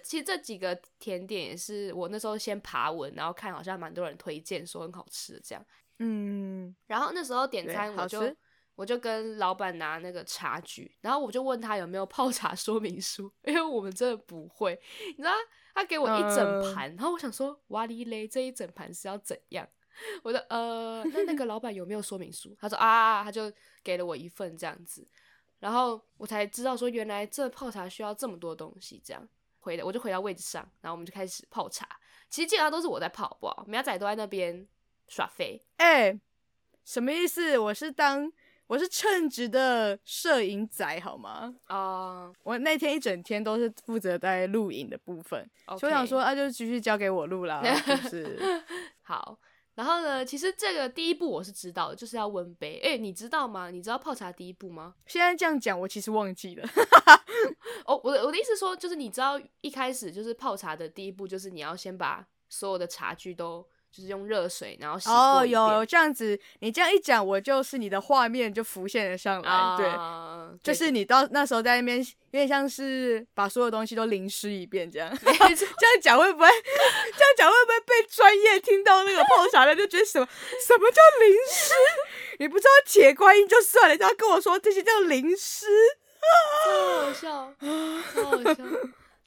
[0.03, 5.65] 其实这几个甜点也是我那时候先爬文，然后看好像蛮多人推荐说很好吃的这样。
[5.99, 8.33] 嗯，然后那时候点餐我就
[8.77, 14.79] 我就跟老板拿那个茶具，然后我就问他有没有泡茶说明书，因为我们真的不会。
[15.09, 15.31] 你知道
[15.73, 19.67] 他给我一整盘，然后我想说哇哩嘞，这一整盘是要怎样？
[20.23, 22.55] 我说呃，那那个老板有没有说明书？
[22.61, 23.51] 他说啊，他就
[23.83, 25.07] 给了我一份这样子，
[25.59, 29.27] 然后我才知道说原来这泡茶需要这么多东西这样。
[29.59, 31.85] 回的我就回到位置上，然后我们就开始泡茶。
[32.29, 33.65] 其实基本上都是我在泡，好不好？
[33.67, 34.65] 苗仔都在那边
[35.09, 35.61] 耍飞。
[35.75, 36.21] 哎、欸，
[36.85, 37.57] 什么意思？
[37.57, 38.31] 我是当
[38.67, 41.55] 我是称职的摄影仔，好吗？
[41.67, 45.49] 啊、uh，我那天一整天都是负责在录影的部分。
[45.65, 45.79] Okay.
[45.79, 48.37] 所以我想说，啊，就继续交给我录啦，就是
[49.03, 49.39] 好。
[49.75, 52.81] 然后呢，其实这个第一步我是知道的，就是要温杯。
[52.83, 53.69] 哎，你知道吗？
[53.69, 54.95] 你知道泡茶第一步吗？
[55.05, 56.67] 现在这样讲，我其实忘记了。
[57.85, 63.65] 哦，我的我的意思说，就是你知道一开始就是泡茶的第一步，就是你要先把所有的茶具都。
[63.91, 65.09] 就是用热水，然后洗。
[65.09, 69.49] 哦，有这样子，你这样一讲，我就是你的画面就浮现了上来。
[69.49, 75.09] Uh, 对，就是你到那时候在那边，有点像是把所有东西都淋湿一遍这样。
[75.21, 76.47] 这样讲会不会？
[76.47, 80.27] 这样讲会不会被专业听到那个泡茶的就觉得什么？
[80.65, 81.73] 什么叫淋湿？
[82.39, 85.65] 你不知道铁观音就算了，他跟我说这些叫淋湿，
[86.65, 87.29] 好好笑，
[88.13, 88.63] 好好笑。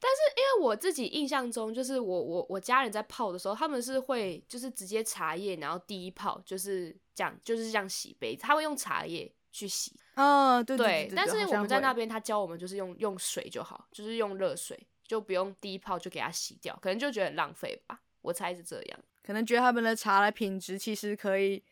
[0.02, 9.94] 但是因为我自己印象中，就是我我我家人在泡的时候，他们是会就是直接茶叶，然后第一泡就是这样，就是这样洗杯子，他会用茶叶去洗。
[10.16, 11.12] 哦，对。
[11.14, 18.00] 但是我们在那边，他教我们就是用用水就好，就是用热水，就不用第一泡就给它洗掉，可能就觉得很浪费吧。
[18.22, 21.62] 我猜是这样，可能觉得他们的茶的品质其实可以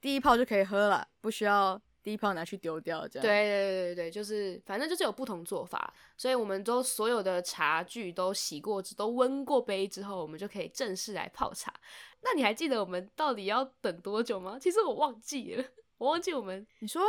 [0.00, 1.82] 第一泡就可以喝了，不需要。
[2.02, 3.26] 第一泡拿去丢掉，这样。
[3.26, 11.72] 对对对对对，就是反正就是有不同做法，所以我们都所有的茶具都洗过，都温过杯之后，我们就可以正式来泡茶。
[12.22, 14.58] 那你还记得我们到底要等多久吗？
[14.60, 15.64] 其实我忘记了，
[15.98, 16.66] 我忘记我们。
[16.80, 17.02] 你说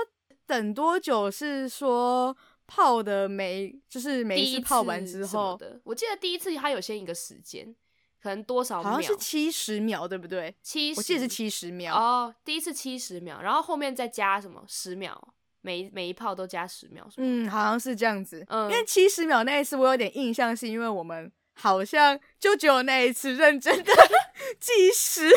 [0.45, 2.35] 等多久是说
[2.67, 5.79] 泡的每就是每一次泡完之后的？
[5.83, 7.75] 我记得第一次它有先一个时间。
[8.23, 8.83] 可能多少秒？
[8.83, 10.55] 好像是七十秒，对不对？
[10.63, 12.33] 七十，我记得是七十秒哦。
[12.45, 15.21] 第一次七十秒，然后后面再加什么十秒，
[15.59, 17.15] 每每一炮都加十秒，是？
[17.17, 18.45] 嗯，好像是这样子。
[18.47, 23.91] 嗯，因为七十秒那一次我有点印象，是因为我们好像就只有那一次认真的
[24.57, 25.29] 计时，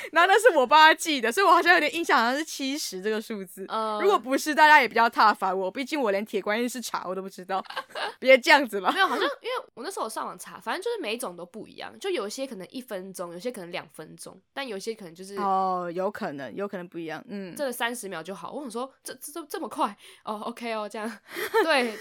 [0.12, 3.64] 然后那是我帮他记的，所以我好像有点印象，好像是七十这个数字。
[3.68, 7.62] 呃，如果不是，大家也比较挞伐我，毕竟我连铁观音是茶我都不知道。
[8.18, 8.90] 别这样子嘛。
[8.92, 17.24] 没有，好像 因为我那时候我上网查，反正就是每一种都不一样，就有些可能一分钟，有些可能两分钟，但有些可能就是哦，有可能，有可能不一样。
[17.28, 18.50] 嗯，这个三十秒就好。
[18.52, 19.96] 我想说，这这这这么快？
[20.24, 21.18] 哦，OK 哦，这样。
[21.64, 21.96] 对。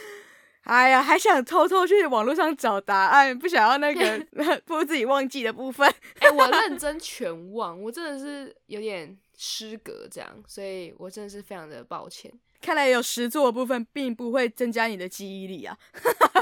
[0.67, 4.27] 哎呀，还想偷偷去网络上找答案，不想要那个
[4.65, 5.87] 不自己忘记的部分。
[6.19, 12.29] 哎、欸，我认真全忘，我真的是有点失格这样，所以我真的是非常的抱歉。
[12.61, 15.77] 看来有实作的部分并不会增加你的记忆力啊。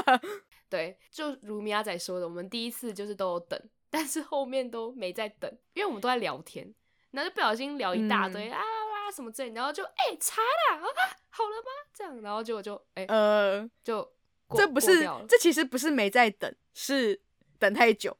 [0.68, 3.60] 对，就如米亚仔说的，我们第一次就是都有等，
[3.90, 6.74] 但是后面都没在等，因为我们都在聊天，
[7.12, 10.82] 然后就不小心聊一大堆、嗯、啊啊什么之类，然后就哎、欸、查啦啊
[11.30, 11.70] 好了吗？
[11.94, 14.15] 这样，然后结果就哎、欸、呃就。
[14.54, 17.20] 这不是，这其实不是没在等，是
[17.58, 18.16] 等太久。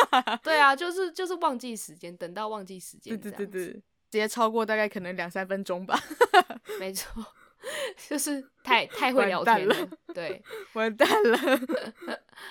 [0.42, 3.18] 对啊，就是就是忘记时间，等到忘记时间。
[3.18, 5.98] 对对对对，直接超过大概可能两三分钟吧。
[6.78, 7.24] 没错，
[8.08, 9.74] 就是太太会聊天了。
[9.74, 10.42] 了对，
[10.74, 11.38] 完蛋了。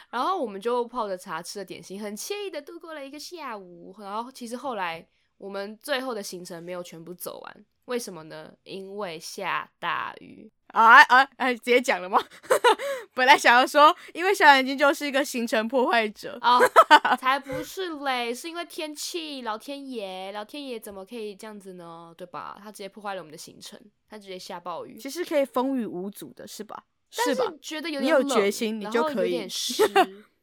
[0.09, 3.93] 然后我们就泡着茶，吃了点心，很惬意的度过了一个下午。
[3.99, 5.05] 然后其实后来
[5.37, 8.53] 我们最后的行程没有全部走完，为什么呢？
[8.63, 10.49] 因为下大雨。
[10.73, 11.53] 啊啊啊！
[11.53, 12.21] 直接讲了吗？
[13.13, 16.59] 本来想要说，因为小眼睛就是一个行程破坏者哦，
[17.19, 22.13] 才不是嘞，是因为天气，老天爷，老天爷怎么可以这样子呢？
[22.15, 22.59] 对吧？
[22.61, 24.97] 他直接破坏了我们的行程，他直接下暴雨。
[24.97, 26.83] 其实可以风雨无阻的，是吧？
[27.09, 27.45] 是吧？
[27.61, 29.31] 觉得有点有决心，你就可以。
[29.31, 29.83] 有点 湿，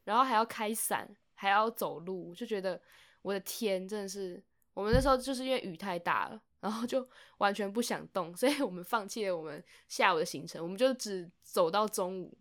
[0.03, 2.79] 然后还要开伞，还要走路，就觉得
[3.21, 6.41] 我的天，真的是，我们那时候就是因为雨太大了。
[6.59, 12.37] 然后就完全不想动，所以我们放弃了我们下午的行程，我们就只走到中午。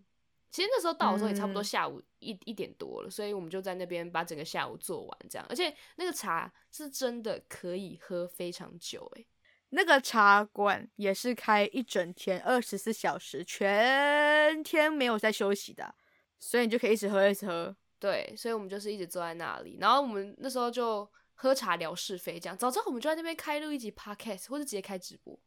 [0.50, 5.46] 其实那时候到的时候也差不多下午一、嗯、一点多了，所以我们就在那边把整个下午做完，这样。
[5.50, 9.26] 而且那个茶是真的可以喝非常久，诶，
[9.68, 15.94] 那个茶馆也是开一整天，二十四小时，全天没有在休息的，
[16.38, 17.76] 所以你就可以一直喝，一直喝。
[17.98, 21.06] 对，所以我们就是一直坐在那里，然后我们那时候就。
[21.36, 25.38] 喝茶聊是非，这样早知道我们就在那边开录一集 podcast，或者直接开直播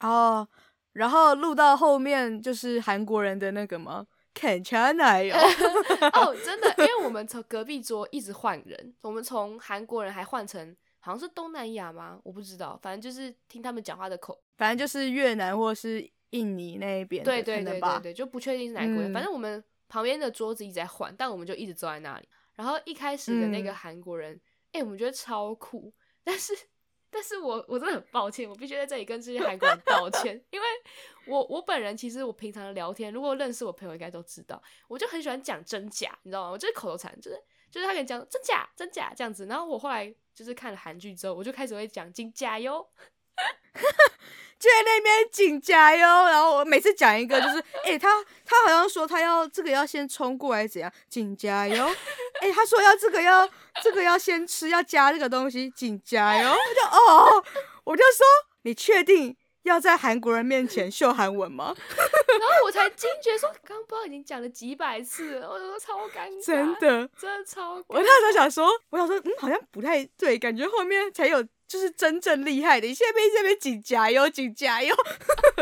[0.00, 0.46] 哦。
[0.92, 4.06] 然后录到后面就是韩国人的那个吗？
[4.34, 12.20] 看茶奶油哦，真的，因为我们从隔壁桌一直换人，我们从韩国人还换成好像是东南亚吗？
[12.22, 17.24] 我不知道，反正就是听他们讲话的口，反正就是越南或是印尼那一边。
[17.24, 19.10] 对对对对对，就不确定是哪国人。
[19.10, 22.28] 嗯、反正我们旁边的桌子一直在换，但我们就一直坐在那里。
[22.54, 24.40] 然后一开始的那个韩国人。
[24.72, 25.92] 哎、我们觉得超酷，
[26.22, 26.52] 但是，
[27.10, 30.66] 但是我我真的很抱歉，我必须在这里跟这些韩国人道歉， 因为
[31.26, 36.50] 我我本人其实我平常聊天，如果认识我朋友应该都知道，我就很喜欢讲真假，你知道吗？
[36.50, 42.86] 我就是口头禅，就是就是他跟你讲真假真假这样子，然后我后来就是看了韩剧之后，我就开始会讲金假哟。
[44.58, 48.08] 就在那边紧加油，然后我每次讲一个就是，哎、欸，他
[48.44, 51.86] 他好像说他要这个要先冲过来怎样，紧加油，
[52.40, 53.48] 哎、欸，他说要这个要
[53.80, 57.44] 这个要先吃要加这个东西，紧加油， 我就哦，
[57.84, 58.26] 我就说
[58.62, 61.72] 你确定要在韩国人面前秀韩文吗？
[61.86, 71.46] 然后我才惊觉说，刚刚不知道已经讲了几百次了，我说超尴尬，真的真的超，我那时候想说，我想说，嗯，好像不太对，感觉后面才有。
[71.68, 74.94] 就是真正厉害的，你现在被这边紧加油，紧加油。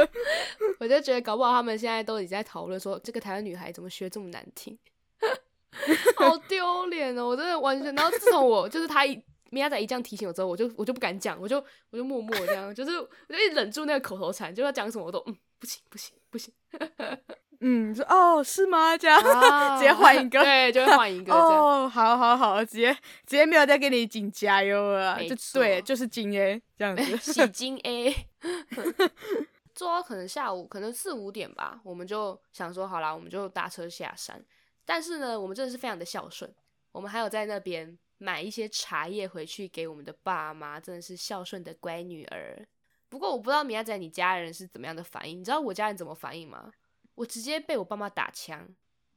[0.78, 4.78] 我就觉得搞不好他们现在都已经在讨论说，这个台湾女孩怎么学这么难听，
[6.16, 7.26] 好丢脸哦！
[7.26, 7.92] 我真的完全。
[7.94, 11.56] 然后自从我就是他一米娅仔一这样提醒我之后，我就我就不敢讲，我就
[11.90, 16.54] 我就默默这样，就是我就一忍住那个口头禅，就要讲什么我都嗯不行不行不行。
[16.70, 17.18] 不行
[17.60, 18.96] 嗯，说哦，是吗？
[18.96, 21.32] 这样、啊、 直接换一个，对，就会换一个。
[21.34, 22.92] 哦，好好好，直接
[23.26, 28.14] 直接没有再给你紧加油了，就对，就是紧 A 这样子， 洗金 A。
[29.74, 34.42] 做到可能下午可能四五点吧，我们就想说好啦，我们就搭车下山。
[34.86, 36.50] 但是呢，我们真的是非常的孝顺，
[36.92, 42.66] 我们还有在那边买一些茶叶回去给我们的爸妈，真的是孝顺的乖女儿。
[43.10, 46.72] 不过我不知道米娅仔你家人是怎么样的反应，你知道我家人怎么反应吗？
[47.16, 48.68] 我直接被我爸妈打枪，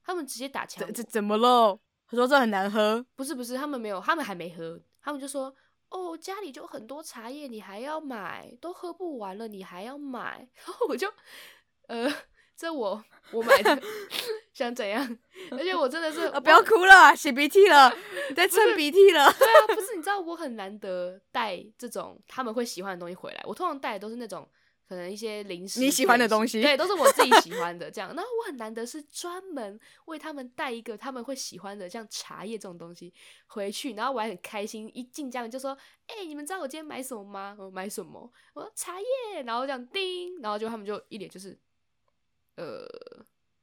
[0.03, 0.85] 他们直接打枪。
[0.87, 1.79] 这这怎么了？
[2.07, 3.05] 他说这很难喝。
[3.15, 5.53] 不是不是，他们没有，他们还没喝，他们就说
[5.89, 10.47] 哦，家里就很多茶叶，你还要买，都喝不完了，你还要买。
[10.65, 11.07] 然后我就，
[11.87, 12.11] 呃，
[12.55, 13.79] 这我我买的，
[14.53, 15.19] 想怎样？
[15.51, 17.93] 而且我真的是，啊、不要哭了，擤鼻涕了，
[18.29, 19.31] 你在蹭鼻涕了。
[19.33, 24.49] 对啊，不是，你知道 我很难得带这种他们会喜欢的东西回来，我通常带的都是那种。
[24.89, 28.09] 可能一些零食，你喜欢的东西，对，都是我自己喜欢的这样。
[28.17, 33.13] 然后我很难得是专门为他们带一个他们会喜欢的，像茶叶这种东西
[33.45, 35.77] 回去，然后我还很开心，一进家门就说
[36.09, 37.55] ：“哎、欸，你们知道我今天买什么吗？
[37.59, 38.33] 我买什么？
[38.55, 41.55] 我说茶叶。”然后这样叮，然后就他们就一脸就是，
[42.55, 42.83] 呃，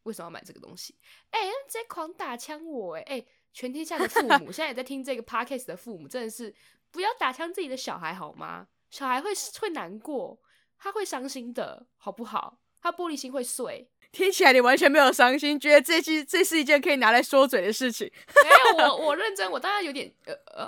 [0.05, 0.95] 为什么要买这个东西？
[1.31, 3.01] 哎、欸，直接狂打枪我、欸！
[3.03, 6.55] 哎哎，全天下的父母现在也在听这个 podcast 的父母，真的是
[6.93, 8.69] 不要打枪自己的小孩好吗？
[8.91, 10.41] 小孩会会难过。
[10.79, 12.59] 他会伤心的，好不好？
[12.81, 13.91] 他玻璃心会碎。
[14.13, 18.11] 听起来你完全没有伤心，觉得这期这是一件可以拿来说嘴的事情。
[18.45, 20.65] 没有，我我认真，我当然有点呃呃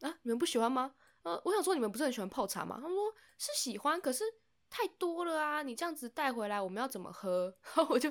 [0.00, 0.92] 啊，你们不喜欢吗？
[1.22, 2.78] 呃，我想说你们不是很喜欢泡茶吗？
[2.80, 4.24] 他们说是喜欢，可是
[4.68, 7.54] 太多了啊，你这样子带回来，我们要怎么喝？
[7.76, 8.10] 然后我就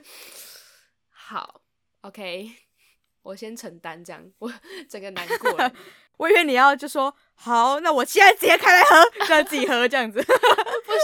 [1.09, 1.61] 好
[2.01, 2.51] ，OK，
[3.21, 4.51] 我先承担这样，我
[4.89, 5.71] 整个难过了。
[6.17, 10.23] 我以为你要就说好，那我现在直接开来喝，让自己喝这样子。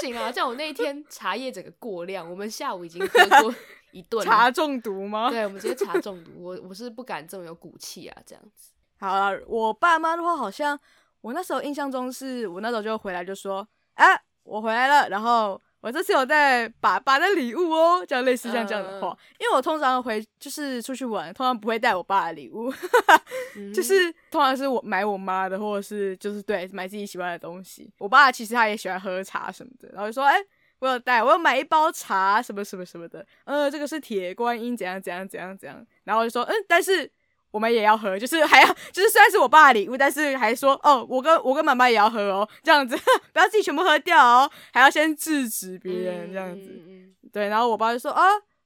[0.01, 3.55] 不行啊， 像我那一天茶叶整个过量，我们下午已经喝过
[3.91, 4.23] 一顿。
[4.25, 5.29] 茶中毒吗？
[5.29, 6.31] 对，我们直接茶中毒。
[6.37, 8.71] 我我是不敢这么有骨气啊，这样子。
[8.99, 10.79] 好了，我爸妈的话，好像
[11.21, 15.59] 我那时候印象中是我那时候就回来就说，哎，我回来了，然后。
[15.85, 22.73] 我这次有带爸爸的礼物哦，这样类似像这样的话，因为我通常回就是出去玩，通常不会带我爸的礼物，
[23.71, 27.87] 就是通常是我买我妈的，或者是就是对买自己喜欢的东西。
[27.99, 30.35] 我爸其实他也喜欢喝茶什么的，然后就说：“哎，
[30.79, 37.07] 我有带，我有买一包茶，什么什么什么的，呃，这个是铁观音，怎样怎样怎样怎样。”然后我就说：“嗯，但是。”
[37.55, 42.97] 我们也要喝，就是还要，就是虽然是我爸的礼物，但是还说哦，我跟我跟妈妈也要喝哦，这样子
[43.31, 46.67] 不要自己全部喝掉哦，还要先制止别人这样子。
[46.69, 48.21] 嗯嗯嗯、对，然后我爸就说啊，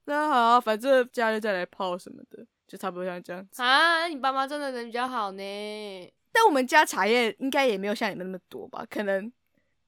[0.06, 3.62] 那好，反正假日再来泡什么的，就差不多像这样子。
[3.62, 6.12] 啊，你爸妈真的人比较好呢。
[6.32, 8.84] 但我们家茶叶应该也没有像你们那么多吧？
[8.90, 9.32] 可能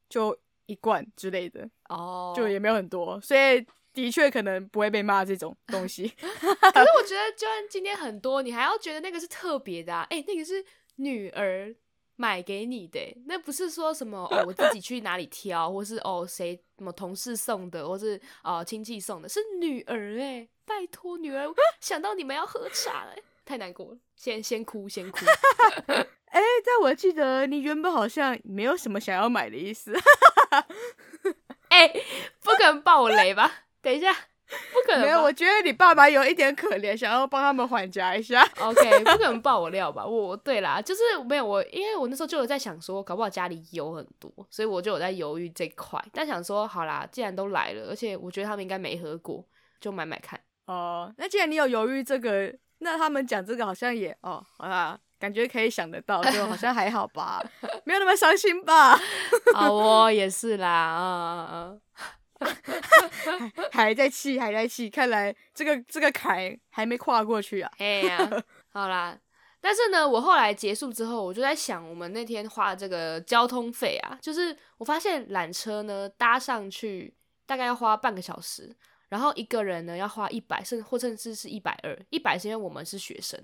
[0.09, 3.67] 就一罐之类的哦，就也没有很多，所以。
[3.93, 10.07] 的确可能不会被骂这种东西， 可是 我觉得就算今天很多，你还要觉得那个是特别的啊！
[10.11, 10.65] 哎、欸，那个是
[10.97, 11.75] 女儿
[12.17, 21.47] 买给你的，那不是说什么哦，我自己去哪里挑，或是哦谁什么同事送的，或是哦亲戚送的，是女儿哎，拜托女儿
[21.81, 23.15] 想到你们要喝茶了，
[23.45, 25.19] 太难过了，先先哭先哭。
[26.33, 29.93] 哎、欸，但我记得你原本好像没有什么想要买的意思，
[31.69, 32.05] 哎、欸，
[32.41, 33.65] 不可能爆我雷吧？
[33.83, 35.03] 等一下，不可能。
[35.03, 38.47] 没有，我觉得你爸爸有一点可怜，想要帮他们缓颊一下。
[38.61, 40.07] OK，不可能爆我料吧？
[40.07, 46.03] 我对啦，就是没有我，因为我那时候就有在想说，搞不好家里有很多，所以我就有在犹豫这块。
[46.13, 49.45] 但想说，好啦，既然都来了，而且我觉得他们应该没喝过，
[49.81, 50.39] 就买买看。
[50.67, 57.43] 哦，那既然你有犹豫这个，那他们讲这个好像也哦，好啦，感觉可以想得到，就好像还好吧，
[57.85, 58.97] 没有那么伤心吧？
[59.55, 62.22] 好哦，也是啦，啊啊啊。
[63.71, 67.71] 还在气，还在气，看来这个这个坎还没跨过去啊！
[67.79, 69.19] 哎呀，好啦，
[69.61, 77.15] 但是呢，我后来结束之后，我就在想，我们那天花的这个交通费啊，就是我发现缆车呢搭上去
[77.47, 78.75] 大概要花半个小时，
[79.09, 83.39] 然后一个人呢要花一百，甚或甚至是一百二，一百是因为我们是学生，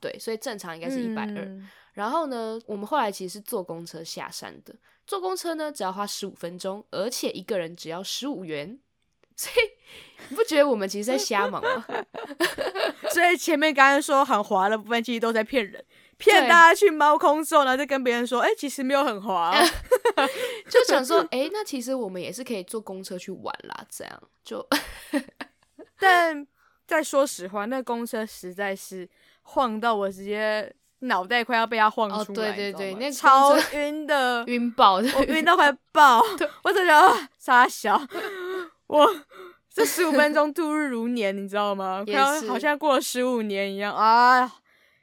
[0.00, 1.62] 对，所以正常应该是一百二。
[1.92, 4.74] 然后呢，我们后来其实是坐公车下山的。
[5.06, 8.78] 坐公车呢，只要花十五分钟，而且一个人只要十五元，
[9.36, 11.84] 所以你不觉得我们其实在瞎忙吗？
[13.12, 15.84] 所以前面刚刚说很滑的部分，其实都在骗人，
[16.18, 19.64] 骗大家去猫空之后呢，再跟别人说，哎、欸，其实没有很滑、哦，
[20.68, 24.66] 就想说，哎、欸，那其实我们也是可以坐公车去玩啦，这样就。
[25.98, 26.46] 但
[26.86, 29.08] 再说实话，那公车实在是
[29.42, 30.74] 晃到我直接。
[31.00, 36.22] 脑袋快要被他晃出来，对对对，那超晕的， 晕爆，我晕到快爆，
[36.64, 38.00] 我真的傻笑，
[38.88, 39.06] 我
[39.72, 42.02] 这十五分钟度日如年，你知道吗？
[42.04, 43.94] 快要好像过了十五年一样。
[43.94, 44.50] 啊。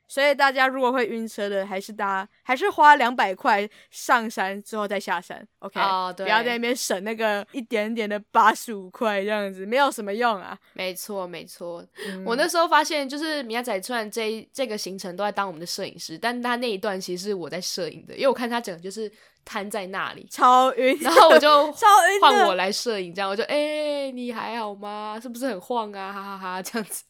[0.07, 5.79] 所以大家如果会晕车的，还是搭，还是花两百块上山之后再下山，OK？
[5.79, 10.57] 哦，对，不要在那边省那个一点点的八十五块这样子，没有什么用啊。
[10.73, 11.83] 没错，没错。
[12.07, 19.11] 嗯、我那时候发现，就是米亚仔虽然这这个行程都在当我们的摄影师，但他那一段其实是我在摄影的，因为我看他整个就是
[19.43, 25.19] 瘫在那里，超晕，然后我就超晕，换我来摄影，这样我就哎、欸，你还好吗？
[25.19, 26.13] 是不是很晃啊？
[26.13, 27.03] 哈哈哈，哈，这样子，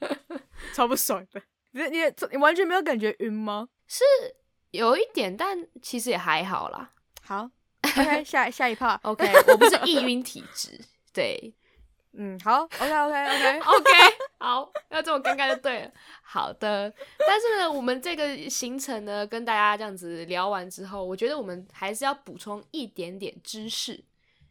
[0.74, 1.40] 超不爽的。
[1.72, 1.98] 你你
[2.30, 3.68] 你完全没有感觉晕吗？
[3.86, 4.04] 是
[4.70, 6.90] 有一点，但其实也还好啦。
[7.22, 7.48] 好，
[7.82, 8.98] OK，下下一 part。
[9.02, 10.78] OK，我不是易晕体质。
[11.12, 11.54] 对，
[12.12, 15.90] 嗯，好，OK，OK，OK，OK，okay, okay, okay, 好，要这么尴尬就对了。
[16.22, 16.92] 好的，
[17.26, 24.04] 但是呢，我们这个行程呢，跟大家这样子聊完之后，我觉得我们还是要补充一点点知识。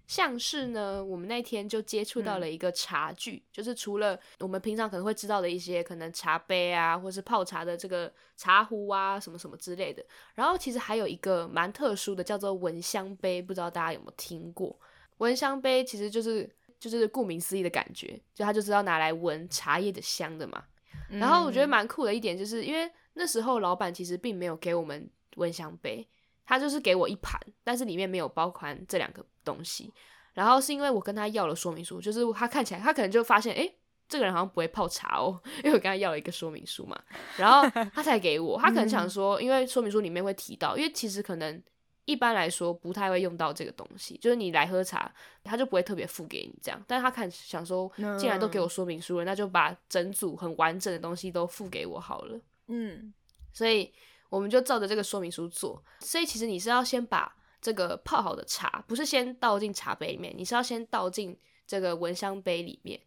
[0.07, 10.03] 像是呢，我们那天就接触到了一个茶具，嗯、就是除了我们平常可能会知道的一些可能茶杯啊，或是泡茶的这个茶壶啊，什么什么之类的。
[10.33, 14.79] 然后其实还有一个蛮特殊的，叫做闻香杯，不知道大家有没有听过？
[15.17, 16.49] 闻香杯其实就是
[16.79, 20.63] 就是顾名思义的感觉，就它就是要拿来闻茶叶的香的嘛。
[21.09, 26.07] 然后我觉得蛮酷的一点，就是因为那时候老板其实并没有给我们闻香杯。
[26.47, 29.93] 他就是给我一盘，但是里面没有包含这两个东西。
[30.33, 33.75] 然后是因为我跟他要了说明书，就是他看起来他可能就发现，诶，
[34.07, 36.95] 这个人好像不会泡茶哦，因为我跟他要了一个说明书嘛，
[37.37, 38.57] 然后他才给我。
[38.61, 41.59] 他可能想说，因为说明书里面会提到，因为其实可能
[42.05, 45.11] 一般来说不太会用到这个东西，就是你来喝茶，
[45.43, 46.79] 他就不会特别付给你这样。
[46.85, 52.39] 但是他看想说，既然都给我说明书了，那就把整组很完整的东西都付给我好了。
[52.67, 53.11] 嗯，
[53.51, 53.91] 所以。
[54.29, 62.99] 我们就照着这个说明书做，所以其实你是要先把这个泡好的茶，不是先倒进茶杯里面，你是要先倒进这个蚊香杯里面，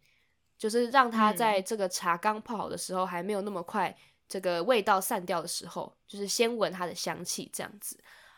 [0.57, 3.95] 就是让它在这个茶刚泡好的时候，还没有那么快
[4.27, 7.97] 这个味道散掉的时候，就是先闻它的香气这样子。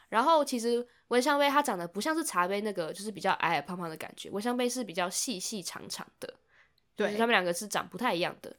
[0.10, 6.32] 然后其实蚊香杯它长得不像是茶杯那个，就是比较矮矮胖胖的感觉，蚊香杯是比较细细长长的，
[6.96, 8.56] 对，它们两个是长不太一样的。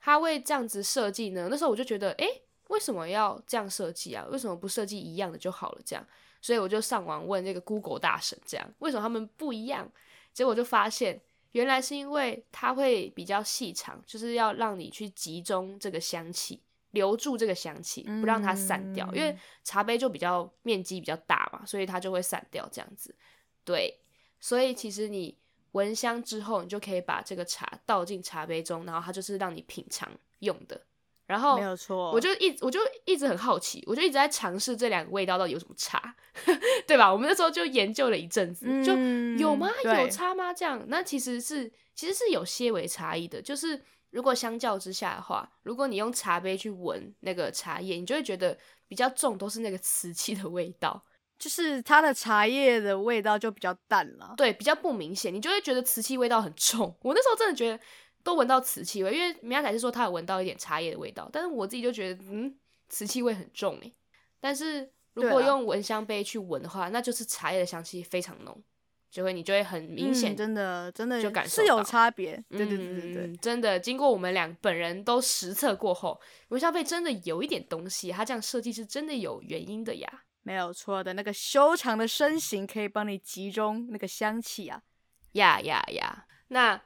[0.00, 2.42] 它为这样子设计呢，那时候我就觉得，诶。
[2.68, 4.26] 为什么要这样设计啊？
[4.30, 5.80] 为什么不设计一样的就好了？
[5.84, 6.06] 这样，
[6.40, 9.90] 所以我就上网问这个 Google 大神，这样为什么他们不一样？
[10.32, 11.20] 结果就发现，
[11.52, 16.60] 原来是因为它会比较细长，就是要让你去集中这个香气，
[16.90, 19.08] 留住这个香气，不让它散掉。
[19.12, 23.14] 嗯、因为茶杯就比较面积比较大嘛，所以它就会散掉这样子。
[23.64, 23.98] 对，
[24.40, 25.38] 所以其实你
[25.72, 30.10] 闻香之后，你就可以把这个茶倒进茶杯中，然后它就是让你品尝
[30.40, 30.80] 用的。
[31.26, 36.14] 然后没有错，我就一我就一直很好奇，我就一直在尝试这两个味道到底有什么差，
[36.86, 37.12] 对吧？
[37.12, 39.68] 我们那时候就研究了一阵子，嗯、就有吗？
[39.82, 40.52] 有差吗？
[40.52, 43.42] 这样，那其实是其实是有些微差异的。
[43.42, 48.56] 就是如果相较之下的话，如果你用茶杯去闻那个茶叶，你就会觉得
[48.86, 51.02] 比较重，都是那个瓷器的味道，
[51.40, 56.96] 就是它的茶叶的味道就比较淡了，对，比较不明显，你就会觉得瓷器味道很重。
[57.02, 57.80] 我那时候真的觉得。
[58.26, 62.52] 都闻到瓷器味，因为明仔是说他有闻到一点茶叶的味道，但是我自己就觉得，嗯，
[62.88, 63.94] 瓷器味很重诶。
[64.40, 68.60] 但是如果用蚊香杯去闻的话，那就是茶叶的香气非常浓，
[69.12, 72.34] 就会你就会很明显、嗯，真的真的就感受是有差别。
[72.48, 81.12] 对对对对对，真的经过我们俩本人都实测过后，蚊香杯真的有一点东西，它这样设计是真的有原因的呀，没有错的。
[81.12, 84.82] 那个修长的身形可以帮你集中那个香气啊，
[85.34, 86.82] 呀呀呀，那。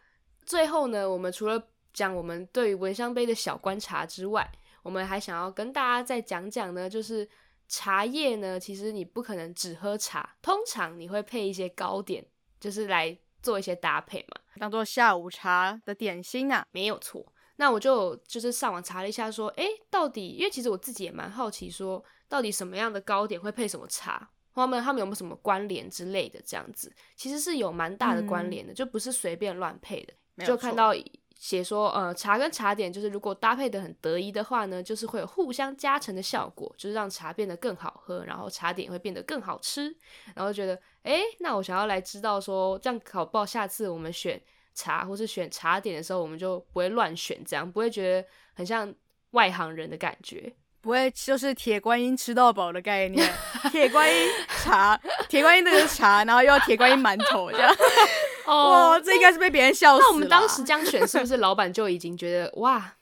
[0.50, 1.62] 最后呢，我们除了
[1.94, 4.50] 讲我们对于闻香杯的小观察之外，
[4.82, 7.28] 我们还想要跟大家再讲讲呢，就是
[7.68, 12.26] 茶叶呢，其实你不可能只喝茶，通常你会配一些糕点，
[12.58, 17.24] 就是来做一些搭配嘛，当做下午茶的点心啊，没有错。
[17.54, 30.14] 那我就就是上网查了一下，说，诶，到底，因为其实我自己也蛮好奇，说到底什么样的糕点会配什么茶，他们他们有没有什么关联之类的，这样子，其实是有蛮大的关联的，嗯、就不是随便乱配的。
[30.46, 30.92] 就看到
[31.38, 39.94] 写说，呃，茶跟茶点就是如果搭配的很得宜的话呢，就是会有互相加成的效果，就是让茶变得更好喝，然后茶点会变得更好吃。
[40.34, 44.38] 然后觉得，诶，那我想要来知道说，这样好不好下次我们选
[44.74, 48.94] 茶或是选茶点的时候，我们就不会乱选，这样不会觉得很像
[49.30, 53.26] 外行人的感觉，不会就是铁观音吃到饱的概念，
[53.72, 54.28] 铁观音
[54.62, 57.74] 茶，铁观音那个茶，然后又要铁观音馒头这样。
[58.50, 60.06] 哦，哇，这应该是被别人笑死了。
[60.08, 62.96] 那我们当时这样选，是不是老板就已经觉得哇，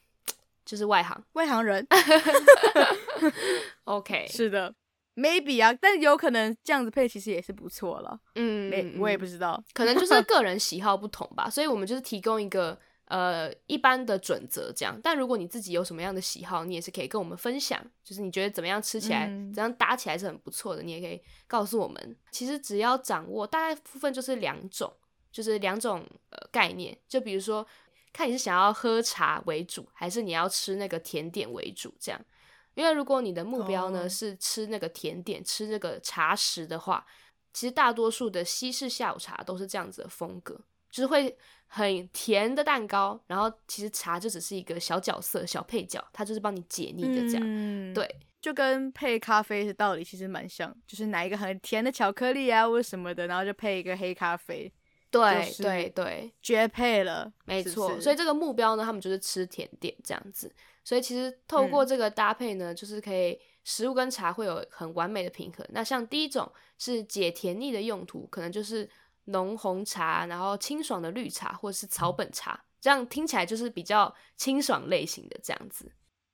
[0.63, 1.85] 就是外行外行人？
[3.85, 4.71] OK，是的
[5.15, 8.19] ，maybe 啊，但有可能这样子配其实也是不错了。
[8.35, 11.49] 嗯，没，我也不知道，可能就是个人喜好不同吧。
[11.49, 14.95] 所以我们就是提供一个呃一般的准则这样。
[15.01, 17.83] 但如果你自己有什么样的喜好，你也是可以跟我们分享。
[18.03, 22.15] 就是你觉得怎么样吃起来，嗯、怎样搭起来是很不错的，你也可以告诉我们。
[22.31, 24.93] 其实只要掌握大概部分就是两种。
[25.31, 27.65] 就是两种呃概念，就比如说，
[28.11, 32.19] 看你是想要喝茶为主，还是你要吃那个甜点为主，这样。
[32.75, 34.09] 因为如果你的目标呢、oh.
[34.09, 37.05] 是吃那个甜点、吃那个茶食的话，
[37.51, 40.55] 其实大多数的西式下午茶都是这样子的风格，
[40.89, 41.35] 就是会
[41.67, 47.43] 很甜的蛋糕，然后其实茶就只是一个小角色、小配角，它就是帮你解腻的这样。
[47.43, 48.07] 嗯、对，
[48.39, 54.71] 就跟配咖啡的道理其实蛮像，就是拿一个很甜的巧克力啊或者什么的，然后就配一个黑咖啡。
[55.11, 57.99] 对对对，绝配了，没错。
[57.99, 60.53] 所以这个目标呢，他们就是吃甜点这样子。
[60.83, 65.65] 所以其实透过这个搭配呢，嗯、就是可以食物跟茶会有很完美的平衡。
[65.69, 68.89] 那像第一种是解甜腻的用途，可能就是
[69.25, 75.91] 浓红茶，然后清爽的绿茶或者是草本茶，这样听起来就是比较清爽类型的这样子。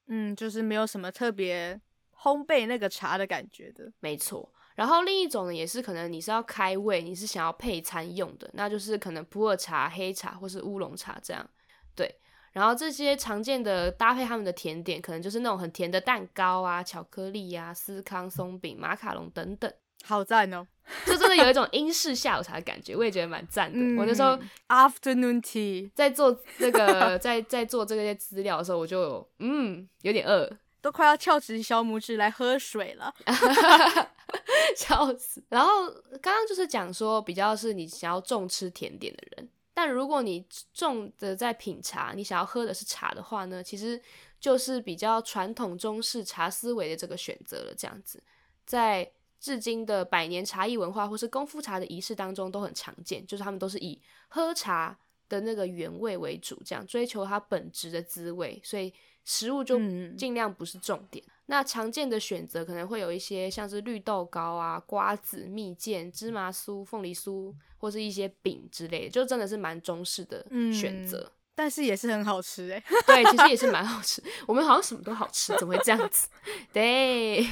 [0.07, 1.79] 嗯，就是没有什么特别
[2.15, 3.91] 烘焙那个茶的感觉的。
[3.99, 4.53] 没错。
[4.75, 11.49] 然后另一种呢，也是可能你是要开胃，你是想要配餐用的，那就是可能普洱茶、黑茶或是乌龙茶这样。
[11.95, 12.13] 对。
[12.51, 19.69] 然后这些常见的搭配他们的甜点，可能就是那种很甜的蛋糕啊、巧克力呀、啊、司康松饼、马卡龙等等。
[20.03, 20.65] 好赞哦！
[21.05, 23.77] 就真的有一种英式下午茶的感觉，我也觉得蛮赞的。
[23.77, 30.49] 嗯、我那时候 afternoon tea 在做那个在在做这些资料的时候，我就有嗯有点饿，
[30.85, 33.11] 都快要翘起小拇指来喝水了，
[34.77, 35.43] 笑死。
[35.49, 35.89] 然后
[36.21, 43.99] 刚刚就是讲说，比较是你想要重吃甜点的人，但如果你重的在品茶，你想要喝的是茶的话呢，其实
[44.39, 47.73] 就是比较传统中式茶思维的这个选择了。
[47.75, 48.21] 这样子
[48.63, 49.11] 在。
[49.37, 54.97] 至今的百年茶艺文化，或是功夫茶的仪式当中都很常见，就是他们都是以喝茶
[55.29, 58.91] 的那个原味为主，这样追求它本质的滋味，所以
[59.25, 59.77] 食物就
[60.15, 61.21] 尽量不是重点。
[61.27, 71.19] 嗯、那常见的选择可能会有一些像是绿豆糕啊、瓜子、蜜饯、芝麻酥、凤梨酥，或是一些饼之类的，就真的是蛮中式的选择。
[71.19, 74.21] 嗯但是也是很好吃哎，对，其实也是蛮好吃。
[74.45, 76.27] 我们好像什么都好吃，怎么会这样子？
[76.73, 77.45] 对。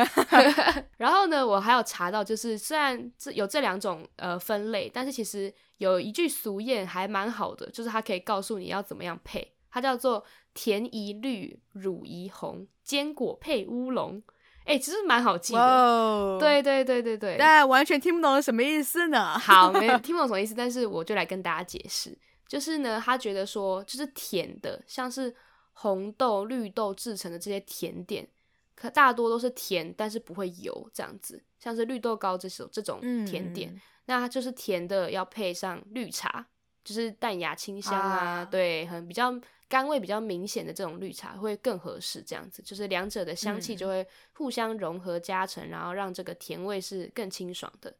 [0.98, 9.54] 然后呢，我还有查到，就是虽然这有这两种呃分类，但是其实有一句俗谚还蛮好的，就是它可以告诉你要怎么样配。
[9.70, 10.22] 它叫做
[10.54, 14.22] “甜宜绿，乳宜红，坚果配乌龙”。
[14.64, 16.38] 哎，其实蛮好记的。
[16.38, 17.36] 对对对对对。
[17.36, 19.38] 但完全听不懂是什么意思呢？
[19.38, 22.16] 好， 没听不懂什么意思，但是我就来跟大家解释。
[22.46, 25.34] 就是呢，他觉得说，就是甜的，像是
[25.72, 28.28] 红豆、绿豆制成的这些甜点，
[28.76, 31.42] 可大多都是甜，但是不会油这样子。
[31.58, 36.46] 像是绿豆糕这种这种甜点，嗯、那它就是甜的，要配上绿茶，
[36.84, 39.32] 就是淡雅清香啊，啊对，很比较
[39.72, 42.20] 甘味比较明显的这种绿茶会更合适。
[42.20, 47.96] 这样子，就是两者的香气就会互相融合加成，嗯、然后让这个甜味是更清爽的。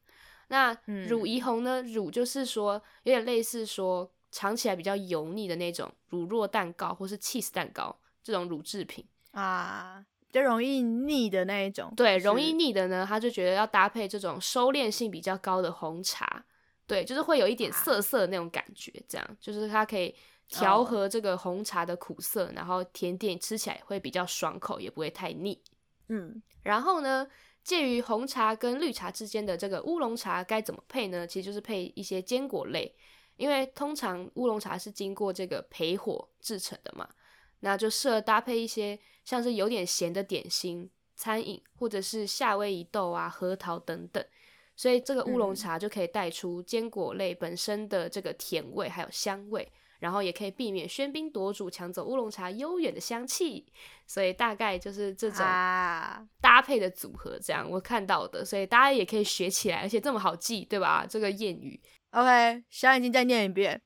[0.48, 0.76] 那
[1.08, 1.80] 乳怡红呢？
[1.82, 4.12] 乳就是说有点类似说。
[4.34, 7.94] 尝起来比较油腻的那种乳酪蛋糕，或是 cheese 蛋糕
[8.24, 11.92] 这种乳制品啊，比较容易腻的那一种。
[11.94, 16.42] 对，容易腻的呢，他就觉得要搭配这种收敛性比较高的红茶，
[16.86, 20.14] 对，就是会有一点涩涩的那种感觉，这样、啊、就是它可以
[20.52, 25.60] 调和这个红茶的苦涩，哦、然后甜点吃起来会比较爽口，也不会太腻。
[26.08, 27.26] 嗯，然后呢，
[27.64, 31.26] 介于红茶跟绿茶之间的这个乌龙茶该怎么配呢？
[31.26, 32.94] 其实就是配一些坚果类。
[33.36, 37.08] 因为通常乌龙茶是经过这个焙火制成的嘛，
[37.60, 44.24] 那就适合搭配一些像是有点咸的点心、餐饮，或者是夏威夷豆啊、核桃等等，
[44.76, 49.66] 所以这个乌龙茶就可以带出坚果类本身的这个甜味还有香味，
[50.02, 53.64] 然后也可以避免喧宾夺主抢走乌龙茶悠远的香气，
[54.04, 55.38] 所以大概就是这种
[56.40, 61.06] 搭配的组合，这样我看到的，所以大家也可以学起来，而且这么好记，对吧？
[61.08, 61.80] 这个谚语。
[62.10, 63.80] OK，小眼睛再念一遍。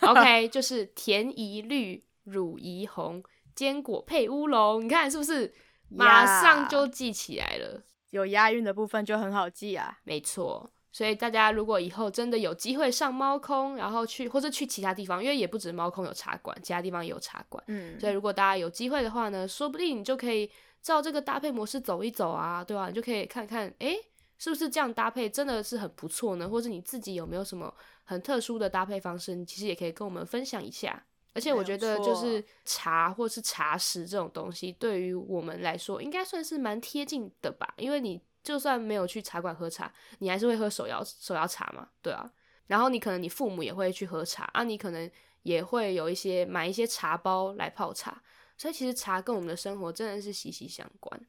[0.00, 3.22] OK， 就是甜宜绿，乳宜红，
[3.54, 4.84] 坚果配乌龙。
[4.84, 5.54] 你看是不是？
[5.88, 7.84] 马上就记起来了。
[8.10, 9.98] 有押韵的部分就很好记啊。
[10.02, 17.62] 没错，所以大家如果以后真的有机会上猫空，然后去或者去其他地方，因为也不止猫空有茶馆，其他地方也有茶馆。
[17.68, 20.50] 嗯，所以如果大家有机会的话呢，说不定你就可以
[20.82, 22.88] 照这个搭配模式走一走啊，对吧？
[22.88, 23.96] 你就可以看看，诶。
[24.42, 26.48] 是不是这样搭配真的是很不错呢？
[26.48, 27.70] 或者你自己有没有什么
[28.04, 29.34] 很特殊的搭配方式？
[29.34, 31.04] 你其实也可以跟我们分享一下。
[31.34, 37.74] 而且我觉得就是茶或是茶食这种东西，对于我们来说应该算是蛮贴近的吧。
[37.76, 42.30] 因为你就算没有去茶馆喝茶，你还是会喝手摇手摇茶嘛，对啊。
[42.66, 45.10] 然后你可能你父母也会去喝茶啊，你可能
[45.42, 48.22] 也会有一些买一些茶包来泡茶。
[48.56, 51.20] 所以其实茶跟我们的生活真的是息息相关，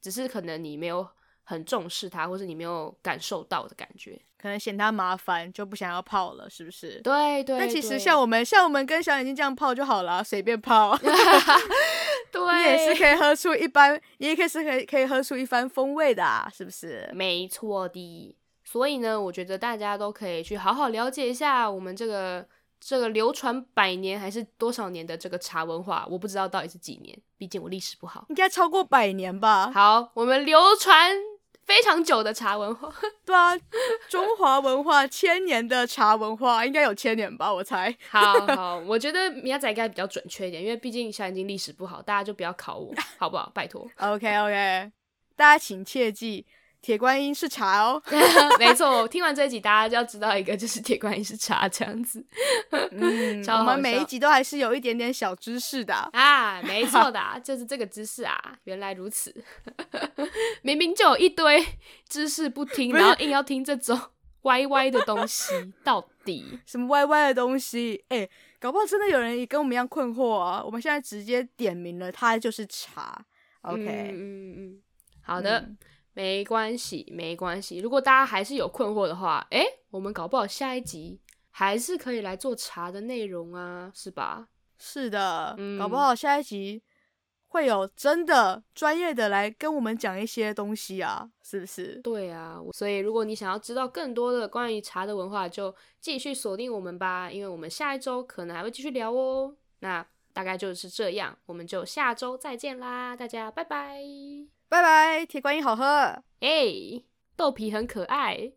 [0.00, 1.08] 只是可能你没有。
[1.50, 7.00] 很重视它，或是你没有感受到的感觉，可能嫌它麻烦就不想要泡了，是不是？
[7.00, 7.58] 对对。
[7.58, 10.94] 但其实像我们，像我们跟小眼睛这样泡就好了，随便泡。
[12.30, 17.10] 对，你也是可以喝出一般，你也可以是可以可以喝出一番风味的啊，是不是？
[17.14, 18.36] 没错的。
[18.64, 22.46] 所以呢，我觉得大家都可以去好好了解一下我们这个。
[22.80, 29.68] 这个流传百年还是多少年的这个茶文化，我不知道到底是几年，毕竟我历史不好，应该超过百年吧。
[29.72, 31.10] 好，我们流传
[31.68, 32.90] 非常久的茶文化，
[33.26, 33.54] 对啊，
[34.08, 37.94] 中华文化千年的茶文化应该有千年吧，我猜。
[38.08, 43.52] 好好，我觉得米亚仔应该比较准确一点，因为毕竟小眼睛历史不好，大家就不要考我，好不好？
[43.54, 43.86] 拜托。
[44.00, 44.90] OK OK，
[45.36, 46.46] 大家请切记，
[46.80, 48.00] 铁观音是茶哦，
[48.58, 49.06] 没错。
[49.08, 52.24] 听完这一集，大家就要知道一个，就是铁观音是茶这样子。
[52.92, 59.34] 嗯， 我们每一集都还是有一点点小知识的啊，没错的， 就是这个知识啊，原来如此。
[60.62, 61.66] 明明就有一堆
[62.08, 64.00] 知识不听，然后硬要听这种
[64.42, 65.52] 歪歪的东西，
[65.82, 68.04] 到底什么歪歪的东西？
[68.08, 70.62] 哎、欸，搞不好真的有人也跟我们一样困惑啊。
[70.64, 73.20] 我们现在直接点名了，它就是茶。
[73.62, 74.82] OK，嗯嗯嗯，
[75.22, 75.58] 好的。
[75.58, 75.76] 嗯
[76.18, 77.78] 没关系，没关系。
[77.78, 84.48] 如果大家还是有困惑的话，诶，我们搞不好下一集还是可以来做茶的内容啊，是吧？
[84.80, 86.82] 是的，嗯，搞不好下一集
[87.46, 92.00] 会有真的专业的来跟我们讲一些东西啊，是不是？
[92.02, 99.54] 对啊，所以如果你想要知道更多的关于茶的文化，就继续锁定我们吧，因为我们下一周可能还会继续聊哦。
[99.78, 104.57] 那大概就是这样，我们就下周再见啦，大家拜拜。
[104.68, 105.84] 拜拜，铁观音好喝。
[106.40, 107.02] 哎、
[107.36, 108.52] 豆皮很可爱。